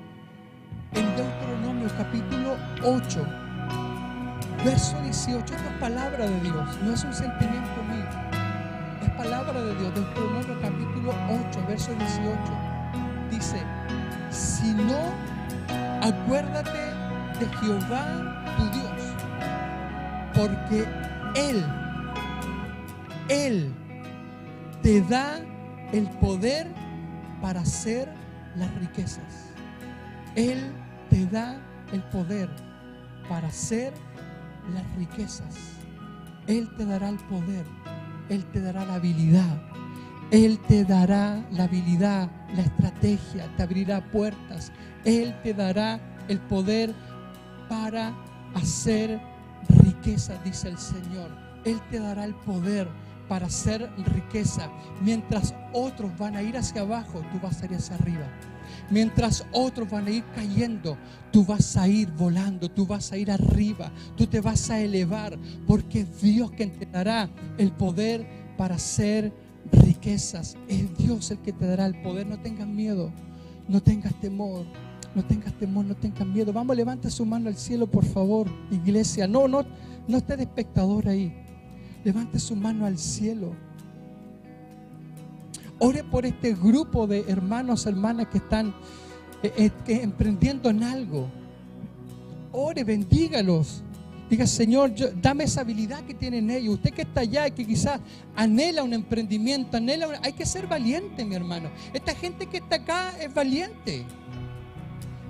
en 0.94 1.16
Deuteronomio 1.16 1.90
capítulo 1.98 2.56
8, 2.84 3.28
verso 4.64 4.98
18. 5.04 5.44
Esta 5.44 5.56
es 5.56 5.80
palabra 5.80 6.28
de 6.28 6.40
Dios, 6.42 6.78
no 6.84 6.94
es 6.94 7.04
un 7.04 7.14
sentimiento 7.14 7.84
mío. 7.84 8.06
Es 9.04 9.10
palabra 9.12 9.62
de 9.62 9.76
Dios. 9.76 9.94
Deuteronomio 9.94 10.62
capítulo 10.62 11.14
8, 11.50 11.66
verso 11.68 11.92
18. 11.94 12.38
Dice, 13.32 13.62
si 14.32 14.74
no, 14.74 15.14
acuérdate 16.02 16.89
de 17.40 17.48
Jehová 17.58 18.44
tu 18.58 18.64
Dios, 18.78 19.02
porque 20.36 20.86
Él, 21.36 21.64
Él 23.30 23.74
te 24.82 25.02
da 25.02 25.40
el 25.94 26.10
poder 26.20 26.68
para 27.42 27.62
hacer 27.62 28.12
las 28.56 28.74
riquezas. 28.76 29.54
Él 30.36 30.72
te 31.10 31.26
da 31.28 31.58
el 31.94 32.04
poder 32.04 32.50
para 33.28 33.48
hacer 33.48 33.94
las 34.74 34.86
riquezas. 34.98 35.56
Él 36.48 36.70
te 36.78 36.86
dará 36.86 37.10
el 37.10 37.18
poder, 37.18 37.66
Él 38.30 38.44
te 38.46 38.60
dará 38.60 38.86
la 38.86 38.96
habilidad, 38.96 39.62
Él 40.32 40.60
te 40.68 40.84
dará 40.84 41.44
la 41.52 41.64
habilidad, 41.66 42.30
la 42.56 42.62
estrategia, 42.64 43.48
te 43.56 43.64
abrirá 43.64 44.02
puertas, 44.12 44.72
Él 45.06 45.36
te 45.44 45.54
dará 45.54 46.00
el 46.28 46.40
poder 46.40 46.94
para 47.70 48.14
hacer 48.56 49.22
riqueza, 49.84 50.38
dice 50.44 50.68
el 50.70 50.78
Señor. 50.78 51.30
Él 51.64 51.80
te 51.90 52.00
dará 52.00 52.26
el 52.26 52.36
poder 52.36 52.88
para 53.28 53.46
hacer 53.46 53.90
riqueza. 54.14 54.70
Mientras 55.02 55.54
otros 55.72 56.12
van 56.18 56.36
a 56.36 56.42
ir 56.42 56.58
hacia 56.58 56.82
abajo, 56.82 57.22
tú 57.32 57.40
vas 57.42 57.62
a 57.62 57.66
ir 57.66 57.76
hacia 57.76 57.96
arriba. 57.96 58.28
Mientras 58.90 59.46
otros 59.52 59.90
van 59.90 60.08
a 60.08 60.12
ir 60.12 60.24
cayendo, 60.36 60.98
tú 61.32 61.46
vas 61.46 61.78
a 61.78 61.88
ir 61.88 62.12
volando, 62.12 62.70
tú 62.70 62.86
vas 62.86 63.12
a 63.12 63.18
ir 63.18 63.32
arriba, 63.32 63.92
tú 64.16 64.26
te 64.26 64.42
vas 64.42 64.70
a 64.70 64.80
elevar, 64.80 65.38
porque 65.68 66.02
es 66.02 66.22
Dios 66.22 66.52
quien 66.52 66.72
te 66.72 66.86
dará 66.86 67.30
el 67.58 67.72
poder 67.72 68.28
para 68.58 68.76
hacer 68.76 69.32
riquezas. 69.72 70.58
Es 70.68 70.98
Dios 70.98 71.30
el 71.32 71.40
que 71.40 71.54
te 71.54 71.68
dará 71.68 71.86
el 71.86 72.02
poder. 72.02 72.26
No 72.28 72.40
tengas 72.40 72.68
miedo, 72.68 73.12
no 73.68 73.82
tengas 73.82 74.14
temor. 74.20 74.66
No 75.16 75.24
tengas 75.26 75.54
temor, 75.54 75.86
no 75.86 75.96
tengas 75.96 76.26
miedo. 76.28 76.54
Vamos, 76.54 76.76
levante 76.76 77.10
su 77.10 77.26
mano 77.26 77.50
al 77.50 77.56
cielo, 77.58 77.88
por 77.88 78.06
favor, 78.06 78.48
iglesia. 78.72 79.28
No, 79.28 79.48
no, 79.48 79.64
no 80.08 80.18
esté 80.18 80.38
de 80.38 80.44
espectador 80.44 81.08
ahí. 81.08 81.34
Levante 82.04 82.40
su 82.40 82.56
mano 82.56 82.86
al 82.86 82.98
cielo. 82.98 83.54
Ore 85.80 86.04
por 86.04 86.26
este 86.26 86.54
grupo 86.54 87.08
de 87.08 87.22
hermanos, 87.28 87.86
hermanas 87.86 88.28
que 88.28 88.38
están 88.38 88.74
eh, 89.42 89.54
eh, 89.58 89.72
que 89.86 90.04
emprendiendo 90.04 90.70
en 90.70 90.84
algo. 90.84 91.30
Ore, 92.52 92.84
bendígalos. 92.84 93.84
Diga, 94.30 94.46
Señor, 94.46 94.92
dame 95.22 95.46
esa 95.46 95.62
habilidad 95.62 96.04
que 96.04 96.14
tienen 96.14 96.52
ellos. 96.52 96.76
Usted 96.76 96.92
que 96.94 97.02
está 97.02 97.22
allá 97.22 97.48
y 97.48 97.52
que 97.52 97.66
quizás 97.66 98.00
anhela 98.36 98.84
un 98.84 98.94
emprendimiento, 98.94 99.78
anhela 99.78 100.08
un- 100.08 100.16
Hay 100.24 100.34
que 100.34 100.46
ser 100.46 100.68
valiente, 100.68 101.26
mi 101.26 101.34
hermano. 101.36 101.70
Esta 101.94 102.14
gente 102.14 102.46
que 102.46 102.58
está 102.58 102.76
acá 102.76 103.12
es 103.20 103.34
valiente. 103.34 104.06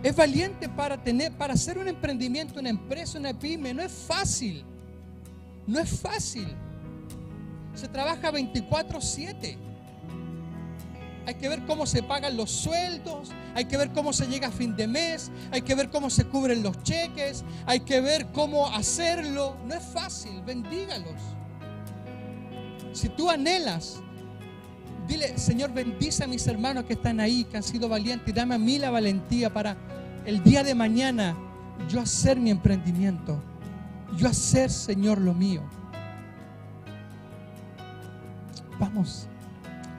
Es 0.01 0.15
valiente 0.15 0.69
para 0.69 1.01
tener, 1.01 1.31
para 1.33 1.53
hacer 1.53 1.77
un 1.77 1.87
emprendimiento, 1.87 2.59
una 2.59 2.69
empresa, 2.69 3.19
una 3.19 3.33
pyme. 3.33 3.73
No 3.73 3.81
es 3.81 3.91
fácil. 3.91 4.63
No 5.67 5.79
es 5.79 5.99
fácil. 5.99 6.47
Se 7.75 7.87
trabaja 7.87 8.31
24/7. 8.31 9.57
Hay 11.25 11.35
que 11.35 11.47
ver 11.47 11.63
cómo 11.67 11.85
se 11.85 12.01
pagan 12.01 12.35
los 12.37 12.49
sueldos, 12.49 13.29
hay 13.53 13.65
que 13.65 13.77
ver 13.77 13.91
cómo 13.91 14.13
se 14.13 14.25
llega 14.25 14.47
a 14.47 14.51
fin 14.51 14.75
de 14.75 14.87
mes, 14.87 15.29
hay 15.51 15.61
que 15.61 15.75
ver 15.75 15.91
cómo 15.91 16.09
se 16.09 16.25
cubren 16.25 16.63
los 16.63 16.81
cheques, 16.81 17.43
hay 17.67 17.81
que 17.81 18.01
ver 18.01 18.31
cómo 18.31 18.67
hacerlo. 18.67 19.55
No 19.67 19.75
es 19.75 19.83
fácil, 19.83 20.41
bendígalos. 20.41 21.21
Si 22.93 23.09
tú 23.09 23.29
anhelas, 23.29 24.01
dile, 25.09 25.37
Señor, 25.37 25.73
bendice 25.73 26.23
a 26.23 26.27
mis 26.27 26.47
hermanos 26.47 26.85
que 26.85 26.93
están 26.93 27.19
ahí, 27.19 27.43
que 27.43 27.57
han 27.57 27.63
sido 27.63 27.89
valientes, 27.89 28.29
y 28.29 28.31
dame 28.31 28.55
a 28.55 28.57
mí 28.57 28.77
la 28.79 28.89
valentía 28.91 29.51
para 29.51 29.75
el 30.25 30.41
día 30.43 30.63
de 30.63 30.73
mañana 30.75 31.35
yo 31.89 31.99
hacer 31.99 32.39
mi 32.39 32.51
emprendimiento, 32.51 33.41
yo 34.17 34.27
hacer, 34.29 34.69
Señor, 34.69 35.19
lo 35.19 35.33
mío. 35.33 35.61
Vamos, 38.79 39.27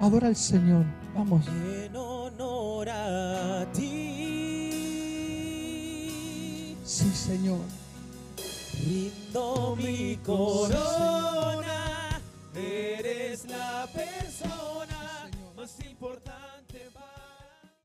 adora 0.01 0.29
al 0.29 0.37
Señor, 0.37 0.85
vamos. 1.15 1.45
En 1.49 1.95
honor 1.97 2.89
a 2.89 3.67
ti, 3.73 3.87
Sí, 6.85 7.11
Señor. 7.15 7.61
rindo 8.85 9.77
mi 9.77 10.17
corona. 10.25 11.67
Eres 12.55 13.45
la 13.47 13.87
persona 13.93 14.90
más 15.61 15.79
importante. 15.85 16.40